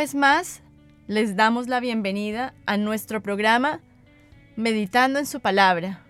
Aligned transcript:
Vez 0.00 0.14
más, 0.14 0.62
les 1.08 1.36
damos 1.36 1.68
la 1.68 1.78
bienvenida 1.78 2.54
a 2.64 2.78
nuestro 2.78 3.20
programa 3.20 3.82
Meditando 4.56 5.18
en 5.18 5.26
su 5.26 5.40
palabra. 5.40 6.06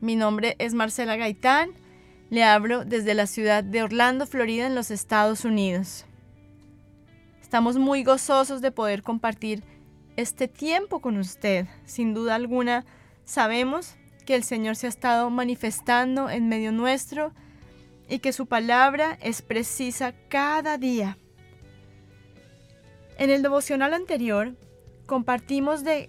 Mi 0.00 0.16
nombre 0.16 0.56
es 0.58 0.74
Marcela 0.74 1.14
Gaitán, 1.14 1.70
le 2.28 2.42
hablo 2.42 2.84
desde 2.84 3.14
la 3.14 3.28
ciudad 3.28 3.62
de 3.62 3.84
Orlando, 3.84 4.26
Florida, 4.26 4.66
en 4.66 4.74
los 4.74 4.90
Estados 4.90 5.44
Unidos. 5.44 6.06
Estamos 7.40 7.76
muy 7.76 8.02
gozosos 8.02 8.62
de 8.62 8.72
poder 8.72 9.04
compartir 9.04 9.62
este 10.16 10.48
tiempo 10.48 10.98
con 10.98 11.16
usted. 11.16 11.68
Sin 11.84 12.14
duda 12.14 12.34
alguna, 12.34 12.84
sabemos 13.24 13.94
que 14.26 14.34
el 14.34 14.42
Señor 14.42 14.74
se 14.74 14.86
ha 14.86 14.90
estado 14.90 15.30
manifestando 15.30 16.30
en 16.30 16.48
medio 16.48 16.72
nuestro 16.72 17.32
y 18.08 18.18
que 18.18 18.32
su 18.32 18.46
palabra 18.46 19.16
es 19.22 19.40
precisa 19.40 20.14
cada 20.28 20.78
día. 20.78 21.16
En 23.20 23.28
el 23.28 23.42
devocional 23.42 23.92
anterior 23.92 24.54
compartimos 25.04 25.84
de 25.84 26.08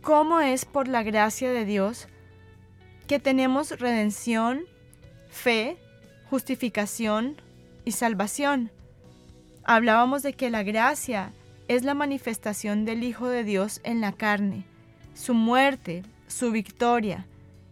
cómo 0.00 0.38
es 0.38 0.64
por 0.64 0.86
la 0.86 1.02
gracia 1.02 1.50
de 1.50 1.64
Dios 1.64 2.06
que 3.08 3.18
tenemos 3.18 3.80
redención, 3.80 4.62
fe, 5.28 5.76
justificación 6.30 7.42
y 7.84 7.90
salvación. 7.90 8.70
Hablábamos 9.64 10.22
de 10.22 10.34
que 10.34 10.50
la 10.50 10.62
gracia 10.62 11.32
es 11.66 11.82
la 11.82 11.94
manifestación 11.94 12.84
del 12.84 13.02
Hijo 13.02 13.28
de 13.28 13.42
Dios 13.42 13.80
en 13.82 14.00
la 14.00 14.12
carne, 14.12 14.64
su 15.14 15.34
muerte, 15.34 16.04
su 16.28 16.52
victoria 16.52 17.26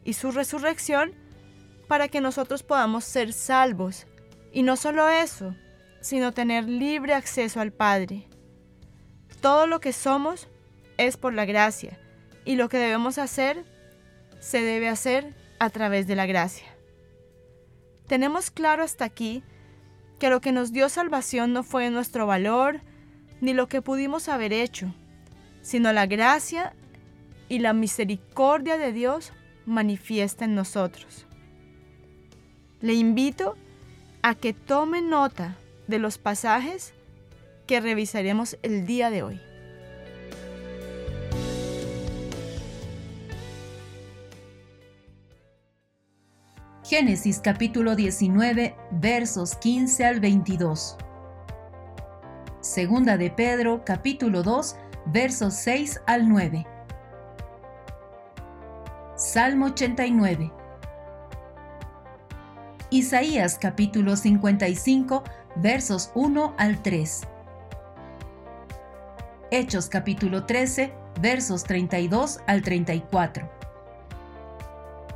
y 0.04 0.14
su 0.14 0.32
resurrección 0.32 1.12
para 1.86 2.08
que 2.08 2.20
nosotros 2.20 2.64
podamos 2.64 3.04
ser 3.04 3.32
salvos. 3.32 4.08
Y 4.52 4.64
no 4.64 4.74
solo 4.74 5.08
eso, 5.08 5.54
sino 6.00 6.32
tener 6.32 6.64
libre 6.68 7.14
acceso 7.14 7.60
al 7.60 7.70
Padre. 7.70 8.26
Todo 9.40 9.66
lo 9.66 9.80
que 9.80 9.92
somos 9.92 10.48
es 10.98 11.16
por 11.16 11.32
la 11.32 11.46
gracia 11.46 11.98
y 12.44 12.56
lo 12.56 12.68
que 12.68 12.78
debemos 12.78 13.18
hacer 13.18 13.64
se 14.38 14.60
debe 14.60 14.88
hacer 14.88 15.34
a 15.58 15.70
través 15.70 16.06
de 16.06 16.16
la 16.16 16.26
gracia. 16.26 16.66
Tenemos 18.06 18.50
claro 18.50 18.82
hasta 18.82 19.04
aquí 19.04 19.42
que 20.18 20.30
lo 20.30 20.40
que 20.40 20.52
nos 20.52 20.72
dio 20.72 20.88
salvación 20.88 21.52
no 21.52 21.62
fue 21.62 21.90
nuestro 21.90 22.26
valor 22.26 22.80
ni 23.40 23.54
lo 23.54 23.68
que 23.68 23.80
pudimos 23.82 24.28
haber 24.28 24.52
hecho, 24.52 24.92
sino 25.62 25.92
la 25.92 26.06
gracia 26.06 26.74
y 27.48 27.60
la 27.60 27.72
misericordia 27.72 28.76
de 28.76 28.92
Dios 28.92 29.32
manifiesta 29.64 30.44
en 30.44 30.54
nosotros. 30.54 31.26
Le 32.80 32.94
invito 32.94 33.56
a 34.22 34.34
que 34.34 34.52
tome 34.52 35.00
nota 35.00 35.56
de 35.86 35.98
los 35.98 36.18
pasajes 36.18 36.94
que 37.70 37.80
revisaremos 37.80 38.58
el 38.64 38.84
día 38.84 39.10
de 39.10 39.22
hoy. 39.22 39.40
Génesis 46.82 47.38
capítulo 47.38 47.94
19 47.94 48.74
versos 48.90 49.54
15 49.54 50.04
al 50.04 50.18
22. 50.18 50.96
Segunda 52.60 53.16
de 53.16 53.30
Pedro 53.30 53.84
capítulo 53.86 54.42
2 54.42 54.74
versos 55.06 55.54
6 55.54 56.00
al 56.08 56.28
9. 56.28 56.66
Salmo 59.14 59.66
89. 59.66 60.52
Isaías 62.90 63.58
capítulo 63.60 64.16
55 64.16 65.22
versos 65.54 66.10
1 66.16 66.54
al 66.58 66.82
3. 66.82 67.28
Hechos 69.52 69.88
capítulo 69.88 70.44
13 70.44 70.92
versos 71.20 71.64
32 71.64 72.38
al 72.46 72.62
34. 72.62 73.50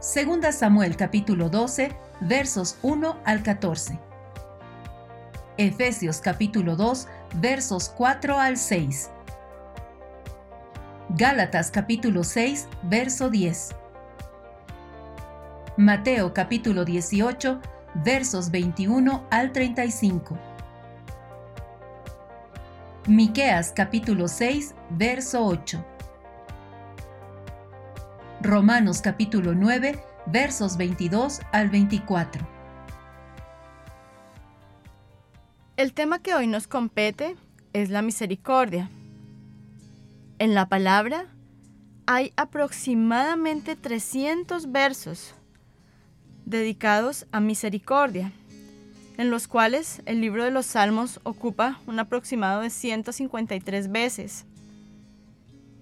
Segunda 0.00 0.50
Samuel 0.50 0.96
capítulo 0.96 1.48
12 1.48 1.92
versos 2.20 2.76
1 2.82 3.16
al 3.24 3.44
14. 3.44 3.96
Efesios 5.56 6.18
capítulo 6.18 6.74
2 6.74 7.06
versos 7.34 7.88
4 7.90 8.36
al 8.36 8.56
6. 8.56 9.10
Gálatas 11.10 11.70
capítulo 11.70 12.24
6 12.24 12.66
verso 12.82 13.30
10. 13.30 13.76
Mateo 15.76 16.34
capítulo 16.34 16.84
18 16.84 17.60
versos 18.02 18.50
21 18.50 19.28
al 19.30 19.52
35. 19.52 20.53
Miqueas 23.06 23.70
capítulo 23.76 24.28
6 24.28 24.74
verso 24.88 25.44
8. 25.44 25.84
Romanos 28.40 29.02
capítulo 29.02 29.54
9 29.54 30.02
versos 30.24 30.78
22 30.78 31.42
al 31.52 31.68
24. 31.68 32.48
El 35.76 35.92
tema 35.92 36.20
que 36.20 36.34
hoy 36.34 36.46
nos 36.46 36.66
compete 36.66 37.36
es 37.74 37.90
la 37.90 38.00
misericordia. 38.00 38.88
En 40.38 40.54
la 40.54 40.70
palabra 40.70 41.26
hay 42.06 42.32
aproximadamente 42.36 43.76
300 43.76 44.72
versos 44.72 45.34
dedicados 46.46 47.26
a 47.32 47.40
misericordia, 47.40 48.32
en 49.16 49.30
los 49.30 49.46
cuales 49.46 50.02
el 50.06 50.20
libro 50.20 50.44
de 50.44 50.50
los 50.50 50.66
Salmos 50.66 51.20
ocupa 51.22 51.80
un 51.86 51.98
aproximado 51.98 52.60
de 52.62 52.70
153 52.70 53.90
veces. 53.90 54.44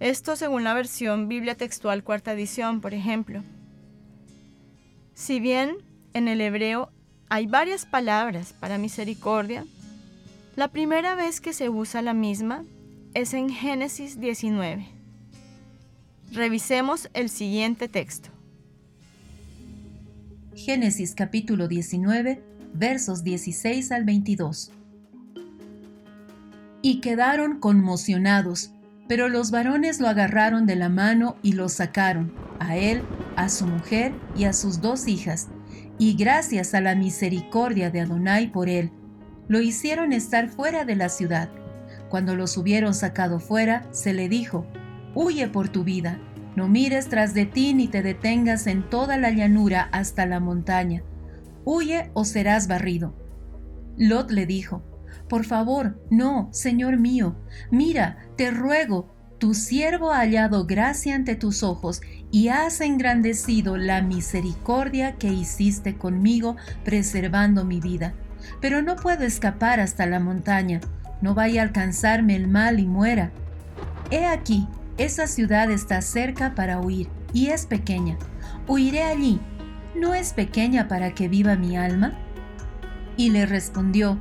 Esto 0.01 0.37
según 0.37 0.65
la 0.65 0.75
versión 0.75 1.29
Biblia 1.29 1.55
Textual 1.55 2.03
Cuarta 2.03 2.33
Edición, 2.33 2.81
por 2.81 2.93
ejemplo. 2.93 3.43
Si 5.15 5.41
bien 5.41 5.77
en 6.13 6.29
el 6.29 6.41
hebreo 6.41 6.91
hay 7.29 7.47
varias 7.47 7.87
palabras 7.87 8.53
para 8.53 8.79
misericordia, 8.79 9.65
la 10.57 10.69
primera 10.69 11.15
vez 11.15 11.41
que 11.41 11.53
se 11.53 11.71
usa 11.71 12.03
la 12.03 12.13
misma 12.13 12.65
es 13.15 13.33
en 13.33 13.49
Génesis 13.49 14.21
19. 14.21 14.87
Revisemos 16.33 17.09
el 17.15 17.31
siguiente 17.31 17.89
texto. 17.89 18.31
Génesis 20.55 21.15
capítulo 21.15 21.69
19, 21.69 22.43
versos 22.73 23.25
16 23.25 23.93
al 23.93 24.05
22. 24.05 24.73
Y 26.83 27.01
quedaron 27.01 27.61
conmocionados, 27.61 28.73
pero 29.09 29.29
los 29.29 29.51
varones 29.51 30.01
lo 30.01 30.09
agarraron 30.09 30.67
de 30.67 30.77
la 30.77 30.89
mano 30.89 31.37
y 31.43 31.53
lo 31.53 31.69
sacaron, 31.69 32.33
a 32.59 32.77
él, 32.77 33.03
a 33.37 33.49
su 33.49 33.67
mujer 33.67 34.13
y 34.37 34.45
a 34.45 34.53
sus 34.53 34.81
dos 34.81 35.07
hijas, 35.07 35.49
y 35.99 36.15
gracias 36.15 36.75
a 36.75 36.81
la 36.81 36.95
misericordia 36.95 37.91
de 37.91 38.01
Adonai 38.01 38.51
por 38.51 38.69
él, 38.69 38.91
lo 39.49 39.61
hicieron 39.61 40.13
estar 40.13 40.49
fuera 40.49 40.85
de 40.85 40.97
la 40.97 41.09
ciudad. 41.09 41.51
Cuando 42.09 42.35
los 42.35 42.57
hubieron 42.57 42.95
sacado 42.95 43.39
fuera, 43.39 43.87
se 43.93 44.13
le 44.13 44.29
dijo, 44.29 44.67
Huye 45.15 45.47
por 45.49 45.69
tu 45.69 45.85
vida, 45.85 46.19
no 46.57 46.69
mires 46.69 47.09
tras 47.09 47.35
de 47.35 47.47
ti 47.47 47.75
ni 47.75 47.89
te 47.89 48.03
detengas 48.03 48.67
en 48.67 48.89
toda 48.89 49.17
la 49.17 49.31
llanura 49.31 49.89
hasta 49.93 50.27
la 50.27 50.41
montaña. 50.41 51.03
Huye 51.65 52.11
o 52.15 52.25
serás 52.25 52.69
barrido. 52.69 53.15
Lot 53.97 54.31
le 54.31 54.47
dijo, 54.47 54.83
Por 55.29 55.45
favor, 55.45 56.01
no, 56.11 56.49
Señor 56.53 56.99
mío, 56.99 57.37
mira, 57.71 58.19
te 58.37 58.51
ruego, 58.51 59.15
tu 59.39 59.55
siervo 59.55 60.13
ha 60.13 60.19
hallado 60.19 60.67
gracia 60.67 61.15
ante 61.15 61.35
tus 61.35 61.63
ojos 61.63 62.01
y 62.31 62.49
has 62.49 62.81
engrandecido 62.81 63.77
la 63.77 64.01
misericordia 64.01 65.17
que 65.17 65.33
hiciste 65.33 65.97
conmigo 65.97 66.57
preservando 66.85 67.65
mi 67.65 67.81
vida. 67.81 68.15
Pero 68.61 68.83
no 68.83 68.97
puedo 68.97 69.25
escapar 69.25 69.81
hasta 69.81 70.07
la 70.07 70.21
montaña, 70.21 70.81
no 71.21 71.35
vaya 71.35 71.61
a 71.61 71.65
alcanzarme 71.65 72.37
el 72.37 72.49
mal 72.49 72.81
y 72.81 72.87
muera. 72.87 73.33
He 74.11 74.27
aquí, 74.27 74.69
esa 74.97 75.27
ciudad 75.27 75.71
está 75.71 76.03
cerca 76.03 76.55
para 76.55 76.81
huir 76.81 77.09
y 77.33 77.49
es 77.49 77.67
pequeña. 77.67 78.17
Huiré 78.69 79.03
allí. 79.03 79.41
¿No 79.95 80.15
es 80.15 80.33
pequeña 80.33 80.89
para 80.89 81.15
que 81.15 81.29
viva 81.29 81.57
mi 81.57 81.77
alma? 81.77 82.13
Y 83.17 83.31
le 83.31 83.47
respondió, 83.47 84.19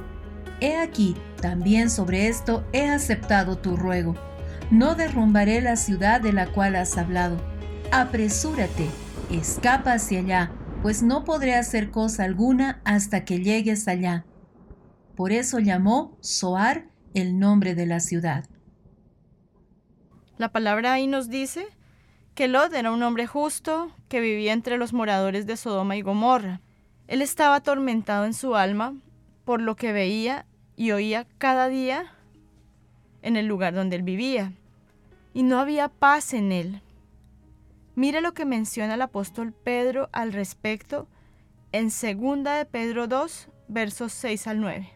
He 0.59 0.77
aquí, 0.77 1.15
también 1.41 1.89
sobre 1.89 2.27
esto 2.27 2.67
he 2.73 2.87
aceptado 2.87 3.57
tu 3.57 3.75
ruego 3.75 4.15
no 4.71 4.95
derrumbaré 4.95 5.61
la 5.61 5.75
ciudad 5.75 6.21
de 6.21 6.31
la 6.31 6.47
cual 6.47 6.77
has 6.77 6.97
hablado. 6.97 7.37
Apresúrate, 7.91 8.87
escapa 9.29 9.93
hacia 9.93 10.19
allá, 10.19 10.51
pues 10.81 11.03
no 11.03 11.25
podré 11.25 11.55
hacer 11.55 11.91
cosa 11.91 12.23
alguna 12.23 12.81
hasta 12.85 13.25
que 13.25 13.41
llegues 13.41 13.89
allá. 13.89 14.25
Por 15.15 15.33
eso 15.33 15.59
llamó 15.59 16.17
Soar 16.21 16.87
el 17.13 17.37
nombre 17.37 17.75
de 17.75 17.85
la 17.85 17.99
ciudad. 17.99 18.45
La 20.37 20.53
palabra 20.53 20.93
ahí 20.93 21.05
nos 21.05 21.29
dice 21.29 21.67
que 22.35 22.47
Lot 22.47 22.73
era 22.73 22.91
un 22.91 23.03
hombre 23.03 23.27
justo 23.27 23.91
que 24.07 24.21
vivía 24.21 24.53
entre 24.53 24.77
los 24.77 24.93
moradores 24.93 25.45
de 25.45 25.57
Sodoma 25.57 25.95
y 25.95 26.01
Gomorra. 26.01 26.61
Él 27.07 27.21
estaba 27.21 27.55
atormentado 27.55 28.25
en 28.25 28.33
su 28.33 28.55
alma 28.55 28.95
por 29.43 29.61
lo 29.61 29.75
que 29.75 29.91
veía 29.91 30.45
y 30.75 30.91
oía 30.91 31.27
cada 31.37 31.67
día 31.67 32.13
en 33.21 33.35
el 33.35 33.47
lugar 33.47 33.73
donde 33.73 33.97
él 33.97 34.03
vivía 34.03 34.53
y 35.33 35.43
no 35.43 35.59
había 35.59 35.89
paz 35.89 36.33
en 36.33 36.51
él. 36.51 36.81
Mire 37.95 38.21
lo 38.21 38.33
que 38.33 38.45
menciona 38.45 38.95
el 38.95 39.01
apóstol 39.01 39.53
Pedro 39.53 40.09
al 40.11 40.33
respecto 40.33 41.07
en 41.71 41.85
2 41.85 42.43
de 42.43 42.65
Pedro 42.65 43.07
2, 43.07 43.49
versos 43.67 44.13
6 44.13 44.47
al 44.47 44.61
9. 44.61 44.89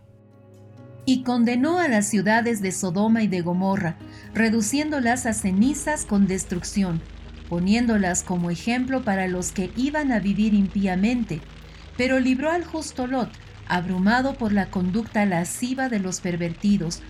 Y 1.06 1.24
condenó 1.24 1.80
a 1.80 1.88
las 1.88 2.10
ciudades 2.10 2.62
de 2.62 2.72
Sodoma 2.72 3.22
y 3.22 3.28
de 3.28 3.42
Gomorra, 3.42 3.96
reduciéndolas 4.34 5.26
a 5.26 5.34
cenizas 5.34 6.06
con 6.06 6.26
destrucción, 6.26 7.02
poniéndolas 7.50 8.24
como 8.24 8.50
ejemplo 8.50 9.04
para 9.04 9.28
los 9.28 9.52
que 9.52 9.72
iban 9.76 10.12
a 10.12 10.20
vivir 10.20 10.54
impíamente, 10.54 11.42
pero 11.98 12.20
libró 12.20 12.52
al 12.52 12.66
justo 12.66 13.08
Lot, 13.08 13.30
abrumado 13.68 14.36
por 14.36 14.52
la 14.52 14.68
conducta 14.68 15.26
lasciva 15.26 15.90
de 15.90 16.00
los 16.00 16.22
pervertidos, 16.22 17.02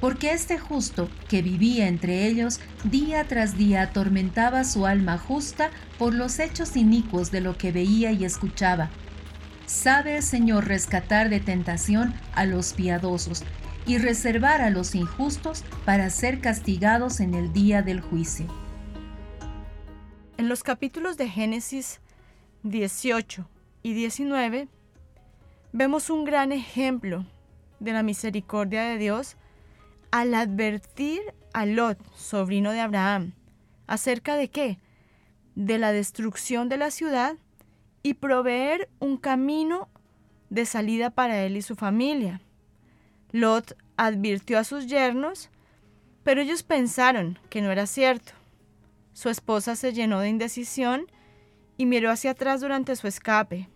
porque 0.00 0.32
este 0.32 0.58
justo 0.58 1.08
que 1.28 1.42
vivía 1.42 1.88
entre 1.88 2.26
ellos 2.26 2.60
día 2.84 3.24
tras 3.24 3.56
día 3.56 3.82
atormentaba 3.82 4.64
su 4.64 4.86
alma 4.86 5.18
justa 5.18 5.70
por 5.98 6.14
los 6.14 6.38
hechos 6.38 6.76
inicuos 6.76 7.30
de 7.30 7.40
lo 7.40 7.56
que 7.56 7.72
veía 7.72 8.12
y 8.12 8.24
escuchaba. 8.24 8.90
Sabe 9.64 10.18
el 10.18 10.22
Señor 10.22 10.68
rescatar 10.68 11.28
de 11.28 11.40
tentación 11.40 12.14
a 12.34 12.44
los 12.44 12.72
piadosos 12.72 13.42
y 13.86 13.98
reservar 13.98 14.60
a 14.60 14.70
los 14.70 14.94
injustos 14.94 15.64
para 15.84 16.10
ser 16.10 16.40
castigados 16.40 17.20
en 17.20 17.34
el 17.34 17.52
día 17.52 17.82
del 17.82 18.00
juicio. 18.00 18.65
En 20.38 20.50
los 20.50 20.62
capítulos 20.62 21.16
de 21.16 21.30
Génesis 21.30 22.00
18 22.62 23.48
y 23.82 23.94
19 23.94 24.68
vemos 25.72 26.10
un 26.10 26.26
gran 26.26 26.52
ejemplo 26.52 27.24
de 27.80 27.92
la 27.92 28.02
misericordia 28.02 28.82
de 28.82 28.98
Dios 28.98 29.38
al 30.10 30.34
advertir 30.34 31.22
a 31.54 31.64
Lot, 31.64 31.98
sobrino 32.14 32.72
de 32.72 32.80
Abraham, 32.80 33.32
acerca 33.86 34.36
de 34.36 34.48
qué? 34.48 34.78
De 35.54 35.78
la 35.78 35.92
destrucción 35.92 36.68
de 36.68 36.76
la 36.76 36.90
ciudad 36.90 37.36
y 38.02 38.12
proveer 38.12 38.90
un 38.98 39.16
camino 39.16 39.88
de 40.50 40.66
salida 40.66 41.08
para 41.08 41.44
él 41.44 41.56
y 41.56 41.62
su 41.62 41.76
familia. 41.76 42.42
Lot 43.32 43.74
advirtió 43.96 44.58
a 44.58 44.64
sus 44.64 44.86
yernos, 44.86 45.48
pero 46.24 46.42
ellos 46.42 46.62
pensaron 46.62 47.38
que 47.48 47.62
no 47.62 47.72
era 47.72 47.86
cierto. 47.86 48.35
Su 49.16 49.30
esposa 49.30 49.76
se 49.76 49.94
llenó 49.94 50.20
de 50.20 50.28
indecisión 50.28 51.06
y 51.78 51.86
miró 51.86 52.10
hacia 52.10 52.32
atrás 52.32 52.60
durante 52.60 52.94
su 52.96 53.06
escape. 53.06 53.66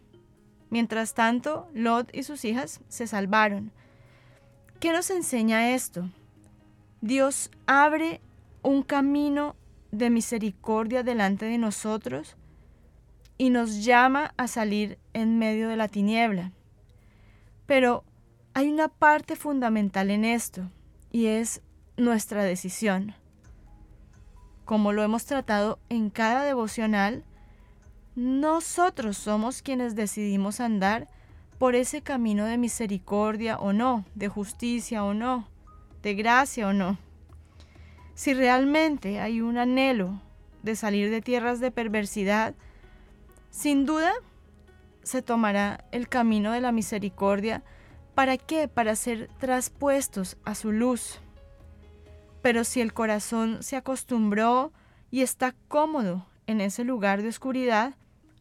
Mientras 0.68 1.14
tanto, 1.14 1.66
Lot 1.72 2.14
y 2.14 2.24
sus 2.24 2.44
hijas 2.44 2.82
se 2.88 3.06
salvaron. 3.06 3.72
¿Qué 4.80 4.92
nos 4.92 5.08
enseña 5.08 5.70
esto? 5.70 6.10
Dios 7.00 7.50
abre 7.64 8.20
un 8.60 8.82
camino 8.82 9.56
de 9.92 10.10
misericordia 10.10 11.02
delante 11.02 11.46
de 11.46 11.56
nosotros 11.56 12.36
y 13.38 13.48
nos 13.48 13.82
llama 13.82 14.34
a 14.36 14.46
salir 14.46 14.98
en 15.14 15.38
medio 15.38 15.70
de 15.70 15.76
la 15.78 15.88
tiniebla. 15.88 16.52
Pero 17.64 18.04
hay 18.52 18.68
una 18.68 18.88
parte 18.88 19.36
fundamental 19.36 20.10
en 20.10 20.26
esto 20.26 20.70
y 21.10 21.28
es 21.28 21.62
nuestra 21.96 22.44
decisión. 22.44 23.14
Como 24.70 24.92
lo 24.92 25.02
hemos 25.02 25.24
tratado 25.24 25.80
en 25.88 26.10
cada 26.10 26.44
devocional, 26.44 27.24
nosotros 28.14 29.16
somos 29.16 29.62
quienes 29.62 29.96
decidimos 29.96 30.60
andar 30.60 31.08
por 31.58 31.74
ese 31.74 32.02
camino 32.02 32.44
de 32.44 32.56
misericordia 32.56 33.58
o 33.58 33.72
no, 33.72 34.04
de 34.14 34.28
justicia 34.28 35.02
o 35.02 35.12
no 35.12 35.48
de 36.04 36.14
gracia 36.14 36.68
o 36.68 36.72
no. 36.72 36.98
Si 38.14 38.32
realmente 38.32 39.18
hay 39.18 39.40
un 39.40 39.58
anhelo 39.58 40.22
de 40.62 40.76
salir 40.76 41.10
de 41.10 41.20
tierras 41.20 41.58
de 41.58 41.72
perversidad, 41.72 42.54
sin 43.50 43.86
duda 43.86 44.12
se 45.02 45.20
tomará 45.20 45.84
el 45.90 46.08
camino 46.08 46.52
de 46.52 46.60
la 46.60 46.70
misericordia. 46.70 47.64
¿Para 48.14 48.38
qué? 48.38 48.68
Para 48.68 48.94
ser 48.94 49.30
traspuestos 49.40 50.36
a 50.44 50.54
su 50.54 50.70
luz. 50.70 51.20
Pero 52.42 52.64
si 52.64 52.80
el 52.80 52.92
corazón 52.92 53.62
se 53.62 53.76
acostumbró 53.76 54.72
y 55.10 55.22
está 55.22 55.54
cómodo 55.68 56.26
en 56.46 56.60
ese 56.60 56.84
lugar 56.84 57.22
de 57.22 57.28
oscuridad, 57.28 57.94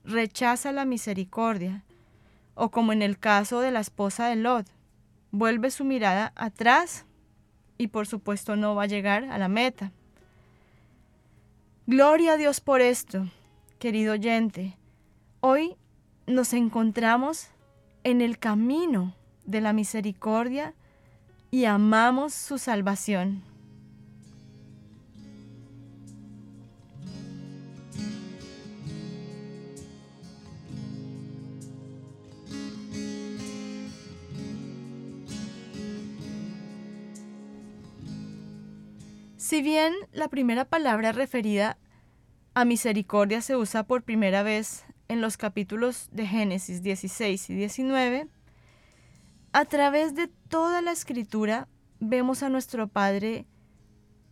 rechaza 0.03 0.71
la 0.71 0.85
misericordia. 0.85 1.83
O 2.55 2.69
como 2.69 2.93
en 2.93 3.01
el 3.01 3.17
caso 3.17 3.59
de 3.59 3.71
la 3.71 3.79
esposa 3.79 4.27
de 4.27 4.35
Lot, 4.35 4.67
vuelve 5.31 5.71
su 5.71 5.83
mirada 5.83 6.33
atrás 6.35 7.05
y 7.77 7.87
por 7.87 8.07
supuesto 8.07 8.55
no 8.55 8.75
va 8.75 8.83
a 8.83 8.87
llegar 8.87 9.25
a 9.25 9.37
la 9.37 9.47
meta. 9.47 9.91
Gloria 11.87 12.33
a 12.33 12.37
Dios 12.37 12.59
por 12.59 12.81
esto, 12.81 13.27
querido 13.79 14.13
oyente. 14.13 14.77
Hoy 15.39 15.75
nos 16.27 16.53
encontramos 16.53 17.47
en 18.03 18.21
el 18.21 18.37
camino 18.37 19.15
de 19.45 19.61
la 19.61 19.73
misericordia 19.73 20.73
y 21.51 21.65
amamos 21.65 22.33
su 22.33 22.57
salvación. 22.57 23.48
Si 39.49 39.63
bien 39.63 39.95
la 40.11 40.27
primera 40.27 40.63
palabra 40.63 41.11
referida 41.11 41.79
a 42.53 42.65
misericordia 42.65 43.41
se 43.41 43.55
usa 43.55 43.81
por 43.81 44.03
primera 44.03 44.43
vez 44.43 44.85
en 45.07 45.21
los 45.21 45.37
capítulos 45.37 46.07
de 46.11 46.27
Génesis 46.27 46.83
16 46.83 47.49
y 47.49 47.55
19, 47.55 48.27
a 49.51 49.65
través 49.65 50.13
de 50.13 50.27
toda 50.27 50.83
la 50.83 50.91
escritura 50.91 51.67
vemos 51.99 52.43
a 52.43 52.49
nuestro 52.49 52.89
Padre 52.89 53.47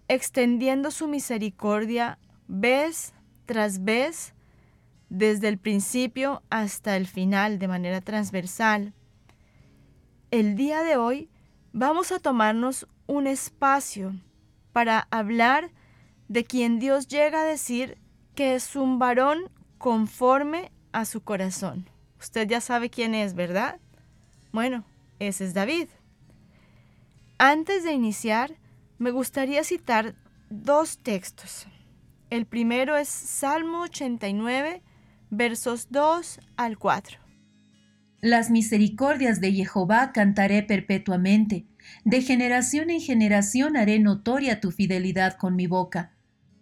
extendiendo 0.07 0.91
su 0.91 1.07
misericordia 1.07 2.19
vez 2.47 3.15
tras 3.47 3.83
vez, 3.83 4.35
desde 5.09 5.47
el 5.47 5.57
principio 5.57 6.43
hasta 6.51 6.95
el 6.95 7.07
final, 7.07 7.57
de 7.57 7.67
manera 7.67 8.01
transversal. 8.01 8.93
El 10.29 10.55
día 10.55 10.83
de 10.83 10.95
hoy 10.95 11.31
vamos 11.73 12.11
a 12.11 12.19
tomarnos 12.19 12.87
un 13.07 13.25
espacio 13.25 14.13
para 14.77 15.07
hablar 15.09 15.71
de 16.27 16.43
quien 16.43 16.77
Dios 16.77 17.07
llega 17.07 17.41
a 17.41 17.45
decir 17.45 17.97
que 18.35 18.53
es 18.53 18.75
un 18.75 18.99
varón 18.99 19.49
conforme 19.79 20.71
a 20.91 21.05
su 21.05 21.21
corazón. 21.21 21.89
Usted 22.19 22.47
ya 22.47 22.61
sabe 22.61 22.91
quién 22.91 23.15
es, 23.15 23.33
¿verdad? 23.33 23.79
Bueno, 24.51 24.85
ese 25.17 25.45
es 25.45 25.55
David. 25.55 25.87
Antes 27.39 27.85
de 27.85 27.93
iniciar, 27.93 28.53
me 28.99 29.09
gustaría 29.09 29.63
citar 29.63 30.13
dos 30.51 30.99
textos. 30.99 31.65
El 32.29 32.45
primero 32.45 32.97
es 32.97 33.09
Salmo 33.09 33.81
89, 33.81 34.83
versos 35.31 35.87
2 35.89 36.39
al 36.55 36.77
4. 36.77 37.17
Las 38.21 38.51
misericordias 38.51 39.41
de 39.41 39.53
Jehová 39.53 40.11
cantaré 40.11 40.61
perpetuamente 40.61 41.65
de 42.05 42.21
generación 42.21 42.89
en 42.89 43.01
generación 43.01 43.77
haré 43.77 43.99
notoria 43.99 44.59
tu 44.59 44.71
fidelidad 44.71 45.37
con 45.37 45.55
mi 45.55 45.67
boca. 45.67 46.11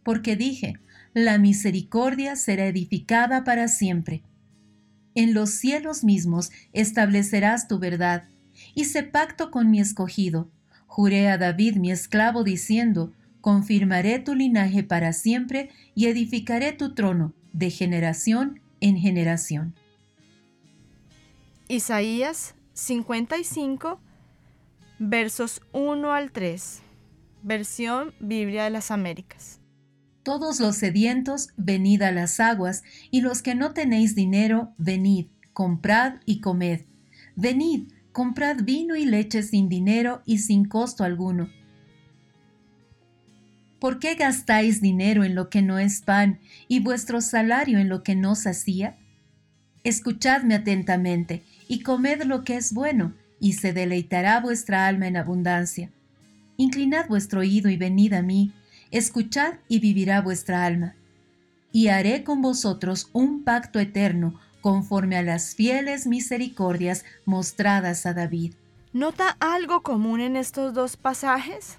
porque 0.03 0.35
dije, 0.35 0.75
la 1.15 1.39
misericordia 1.39 2.35
será 2.35 2.67
edificada 2.67 3.43
para 3.43 3.67
siempre. 3.67 4.21
En 5.15 5.33
los 5.33 5.49
cielos 5.49 6.03
mismos 6.03 6.51
establecerás 6.73 7.67
tu 7.67 7.79
verdad. 7.79 8.25
Hice 8.75 9.01
pacto 9.01 9.49
con 9.49 9.71
mi 9.71 9.79
escogido. 9.79 10.51
Juré 10.85 11.27
a 11.29 11.39
David 11.39 11.77
mi 11.77 11.89
esclavo 11.89 12.43
diciendo, 12.43 13.13
confirmaré 13.41 14.19
tu 14.19 14.35
linaje 14.35 14.83
para 14.83 15.11
siempre 15.11 15.69
y 15.95 16.05
edificaré 16.05 16.71
tu 16.71 16.93
trono 16.93 17.33
de 17.51 17.71
generación 17.71 18.61
en 18.79 18.97
generación. 18.97 19.73
Isaías 21.67 22.53
55, 22.73 23.99
versos 24.99 25.61
1 25.73 26.13
al 26.13 26.31
3, 26.31 26.81
versión 27.43 28.13
Biblia 28.19 28.63
de 28.63 28.69
las 28.69 28.91
Américas. 28.91 29.59
Todos 30.23 30.59
los 30.59 30.77
sedientos, 30.77 31.49
venid 31.57 32.01
a 32.01 32.11
las 32.11 32.39
aguas, 32.39 32.83
y 33.11 33.21
los 33.21 33.41
que 33.41 33.55
no 33.55 33.73
tenéis 33.73 34.15
dinero, 34.15 34.73
venid, 34.77 35.27
comprad 35.53 36.15
y 36.25 36.39
comed. 36.39 36.85
Venid, 37.35 37.91
comprad 38.11 38.63
vino 38.63 38.95
y 38.95 39.05
leche 39.05 39.43
sin 39.43 39.69
dinero 39.69 40.21
y 40.25 40.39
sin 40.39 40.65
costo 40.65 41.03
alguno. 41.03 41.49
¿Por 43.79 43.99
qué 43.99 44.15
gastáis 44.15 44.81
dinero 44.81 45.23
en 45.23 45.35
lo 45.35 45.49
que 45.49 45.61
no 45.61 45.77
es 45.77 46.01
pan 46.01 46.39
y 46.67 46.79
vuestro 46.79 47.21
salario 47.21 47.77
en 47.77 47.89
lo 47.89 48.01
que 48.01 48.15
no 48.15 48.35
sacía? 48.35 48.97
Escuchadme 49.83 50.55
atentamente 50.55 51.43
y 51.67 51.81
comed 51.81 52.23
lo 52.23 52.43
que 52.43 52.55
es 52.55 52.73
bueno, 52.73 53.13
y 53.45 53.53
se 53.53 53.73
deleitará 53.73 54.39
vuestra 54.39 54.87
alma 54.87 55.05
en 55.05 55.17
abundancia. 55.17 55.91
Inclinad 56.57 57.07
vuestro 57.07 57.41
oído 57.41 57.69
y 57.69 57.77
venid 57.77 58.13
a 58.13 58.23
mí, 58.23 58.51
escuchad 58.89 59.59
y 59.67 59.79
vivirá 59.79 60.19
vuestra 60.21 60.65
alma. 60.65 60.95
Y 61.71 61.89
haré 61.89 62.23
con 62.23 62.41
vosotros 62.41 63.07
un 63.13 63.43
pacto 63.43 63.79
eterno, 63.79 64.39
conforme 64.61 65.15
a 65.15 65.21
las 65.21 65.53
fieles 65.53 66.07
misericordias 66.07 67.05
mostradas 67.23 68.07
a 68.07 68.15
David. 68.15 68.55
¿Nota 68.93 69.37
algo 69.39 69.83
común 69.83 70.21
en 70.21 70.37
estos 70.37 70.73
dos 70.73 70.97
pasajes? 70.97 71.77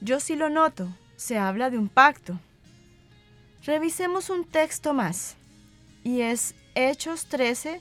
Yo 0.00 0.18
sí 0.18 0.34
lo 0.34 0.50
noto, 0.50 0.92
se 1.14 1.38
habla 1.38 1.70
de 1.70 1.78
un 1.78 1.88
pacto. 1.88 2.40
Revisemos 3.64 4.28
un 4.28 4.44
texto 4.44 4.92
más, 4.92 5.36
y 6.02 6.22
es 6.22 6.56
Hechos 6.74 7.26
13, 7.26 7.80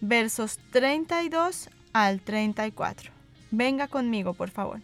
versos 0.00 0.58
32 0.70 1.70
al 1.92 2.20
34. 2.20 3.10
Venga 3.50 3.88
conmigo, 3.88 4.34
por 4.34 4.50
favor. 4.50 4.80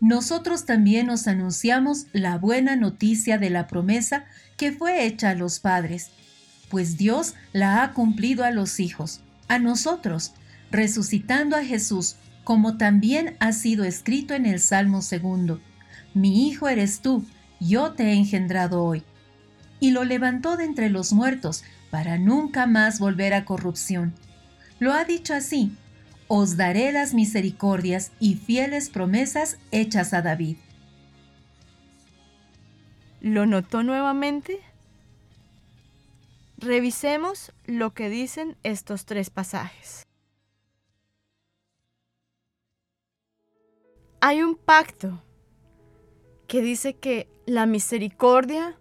Nosotros 0.00 0.66
también 0.66 1.08
os 1.08 1.26
anunciamos 1.26 2.06
la 2.12 2.36
buena 2.36 2.76
noticia 2.76 3.38
de 3.38 3.50
la 3.50 3.66
promesa 3.66 4.26
que 4.56 4.72
fue 4.72 5.06
hecha 5.06 5.30
a 5.30 5.34
los 5.34 5.58
padres, 5.58 6.10
pues 6.68 6.98
Dios 6.98 7.34
la 7.52 7.82
ha 7.82 7.92
cumplido 7.92 8.44
a 8.44 8.50
los 8.50 8.80
hijos, 8.80 9.20
a 9.48 9.58
nosotros, 9.58 10.34
resucitando 10.70 11.56
a 11.56 11.64
Jesús, 11.64 12.16
como 12.44 12.76
también 12.76 13.36
ha 13.40 13.52
sido 13.52 13.84
escrito 13.84 14.34
en 14.34 14.46
el 14.46 14.60
Salmo 14.60 15.00
segundo. 15.02 15.60
Mi 16.14 16.46
hijo 16.48 16.68
eres 16.68 17.00
tú, 17.00 17.24
yo 17.60 17.92
te 17.92 18.04
he 18.04 18.12
engendrado 18.14 18.84
hoy. 18.84 19.02
Y 19.80 19.90
lo 19.90 20.04
levantó 20.04 20.56
de 20.56 20.64
entre 20.64 20.90
los 20.90 21.12
muertos, 21.12 21.64
para 21.96 22.18
nunca 22.18 22.66
más 22.66 22.98
volver 22.98 23.32
a 23.32 23.46
corrupción. 23.46 24.12
Lo 24.80 24.92
ha 24.92 25.06
dicho 25.06 25.32
así, 25.32 25.74
os 26.28 26.58
daré 26.58 26.92
las 26.92 27.14
misericordias 27.14 28.12
y 28.20 28.34
fieles 28.34 28.90
promesas 28.90 29.56
hechas 29.70 30.12
a 30.12 30.20
David. 30.20 30.58
¿Lo 33.22 33.46
notó 33.46 33.82
nuevamente? 33.82 34.60
Revisemos 36.58 37.54
lo 37.64 37.94
que 37.94 38.10
dicen 38.10 38.58
estos 38.62 39.06
tres 39.06 39.30
pasajes. 39.30 40.06
Hay 44.20 44.42
un 44.42 44.54
pacto 44.54 45.22
que 46.46 46.60
dice 46.60 46.92
que 46.92 47.30
la 47.46 47.64
misericordia 47.64 48.78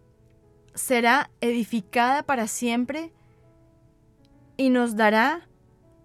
será 0.76 1.32
edificada 1.42 2.24
para 2.24 2.48
siempre 2.48 3.12
y 4.58 4.70
nos 4.70 4.96
dará 4.96 5.48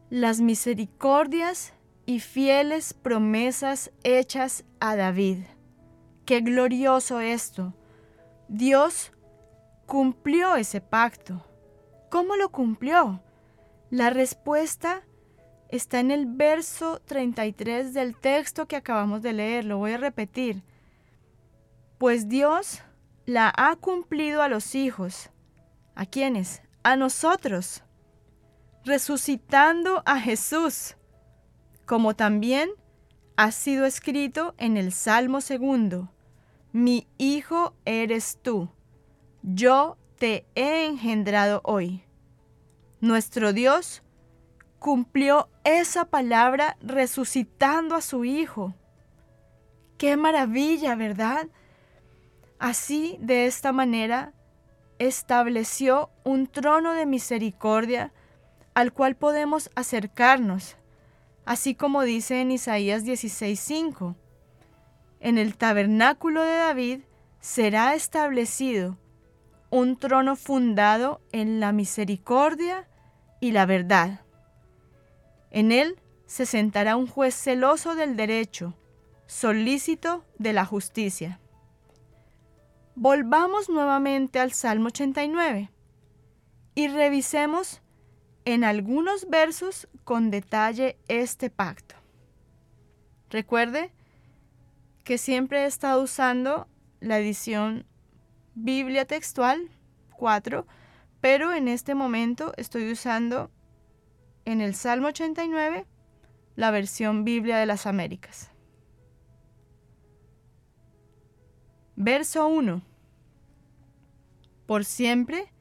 las 0.09 0.41
misericordias 0.41 1.75
y 2.07 2.21
fieles 2.21 2.95
promesas 2.95 3.91
hechas 4.03 4.65
a 4.81 4.97
David. 4.97 5.45
Qué 6.25 6.41
glorioso 6.41 7.21
esto. 7.21 7.75
Dios 8.49 9.13
cumplió 9.87 10.57
ese 10.57 10.81
pacto. 10.81 11.45
¿Cómo 12.09 12.37
lo 12.37 12.51
cumplió? 12.51 13.23
La 13.91 14.11
respuesta 14.11 15.03
está 15.69 16.01
en 16.01 16.11
el 16.11 16.27
verso 16.27 17.01
33 17.05 17.93
del 17.95 18.17
texto 18.17 18.67
que 18.67 18.77
acabamos 18.77 19.23
de 19.23 19.33
leer. 19.33 19.65
Lo 19.65 19.79
voy 19.79 19.93
a 19.93 19.99
repetir. 19.99 20.63
Pues 21.99 22.29
Dios 22.29 22.83
la 23.31 23.53
ha 23.57 23.77
cumplido 23.77 24.43
a 24.43 24.49
los 24.49 24.75
hijos. 24.75 25.31
¿A 25.95 26.05
quiénes? 26.05 26.63
A 26.83 26.97
nosotros 26.97 27.83
resucitando 28.85 30.03
a 30.07 30.19
Jesús, 30.19 30.97
como 31.87 32.17
también 32.17 32.71
ha 33.37 33.53
sido 33.53 33.85
escrito 33.85 34.55
en 34.59 34.77
el 34.77 34.93
Salmo 34.93 35.41
segundo, 35.41 36.11
mi 36.73 37.07
Hijo 37.19 37.75
eres 37.85 38.39
tú, 38.43 38.71
yo 39.43 39.97
te 40.19 40.47
he 40.55 40.87
engendrado 40.87 41.61
hoy. 41.65 42.05
Nuestro 43.01 43.53
Dios 43.53 44.03
cumplió 44.79 45.49
esa 45.65 46.05
palabra 46.05 46.77
resucitando 46.81 47.95
a 47.95 48.01
su 48.01 48.25
Hijo. 48.25 48.75
Qué 49.99 50.17
maravilla, 50.17 50.95
¿verdad? 50.95 51.49
Así, 52.61 53.17
de 53.21 53.47
esta 53.47 53.73
manera, 53.73 54.35
estableció 54.99 56.11
un 56.25 56.47
trono 56.47 56.93
de 56.93 57.07
misericordia 57.07 58.13
al 58.75 58.93
cual 58.93 59.17
podemos 59.17 59.71
acercarnos, 59.75 60.77
así 61.47 61.75
como 61.75 62.03
dice 62.03 62.43
en 62.43 62.51
Isaías 62.51 63.03
16:5. 63.03 64.15
En 65.21 65.39
el 65.39 65.57
tabernáculo 65.57 66.43
de 66.43 66.55
David 66.55 67.01
será 67.41 67.95
establecido 67.95 68.99
un 69.71 69.97
trono 69.97 70.37
fundado 70.37 71.23
en 71.33 71.61
la 71.61 71.73
misericordia 71.73 72.87
y 73.41 73.53
la 73.53 73.65
verdad. 73.65 74.21
En 75.51 75.73
él 75.73 75.99
se 76.27 76.45
sentará 76.45 76.97
un 76.97 77.07
juez 77.07 77.35
celoso 77.35 77.95
del 77.95 78.17
derecho, 78.17 78.75
solícito 79.27 80.27
de 80.37 80.53
la 80.53 80.67
justicia. 80.67 81.40
Volvamos 83.03 83.71
nuevamente 83.71 84.41
al 84.41 84.53
Salmo 84.53 84.89
89 84.89 85.71
y 86.75 86.89
revisemos 86.89 87.81
en 88.45 88.63
algunos 88.63 89.31
versos 89.31 89.89
con 90.05 90.31
detalle 90.31 90.99
este 91.09 91.49
pacto. 91.49 91.95
Recuerde 93.31 93.91
que 95.03 95.17
siempre 95.17 95.63
he 95.63 95.65
estado 95.65 96.03
usando 96.03 96.69
la 97.01 97.19
edición 97.19 97.87
Biblia 98.55 99.07
textual 99.07 99.71
4, 100.19 100.67
pero 101.23 101.55
en 101.55 101.69
este 101.69 101.95
momento 101.95 102.53
estoy 102.59 102.93
usando 102.93 103.51
en 104.45 104.61
el 104.61 104.75
Salmo 104.75 105.09
89 105.09 105.87
la 106.55 106.71
versión 106.71 107.25
Biblia 107.25 107.57
de 107.57 107.65
las 107.65 107.87
Américas. 107.87 108.51
Verso 111.97 112.47
1. 112.47 112.90
Por 114.71 114.85
siempre 114.85 115.53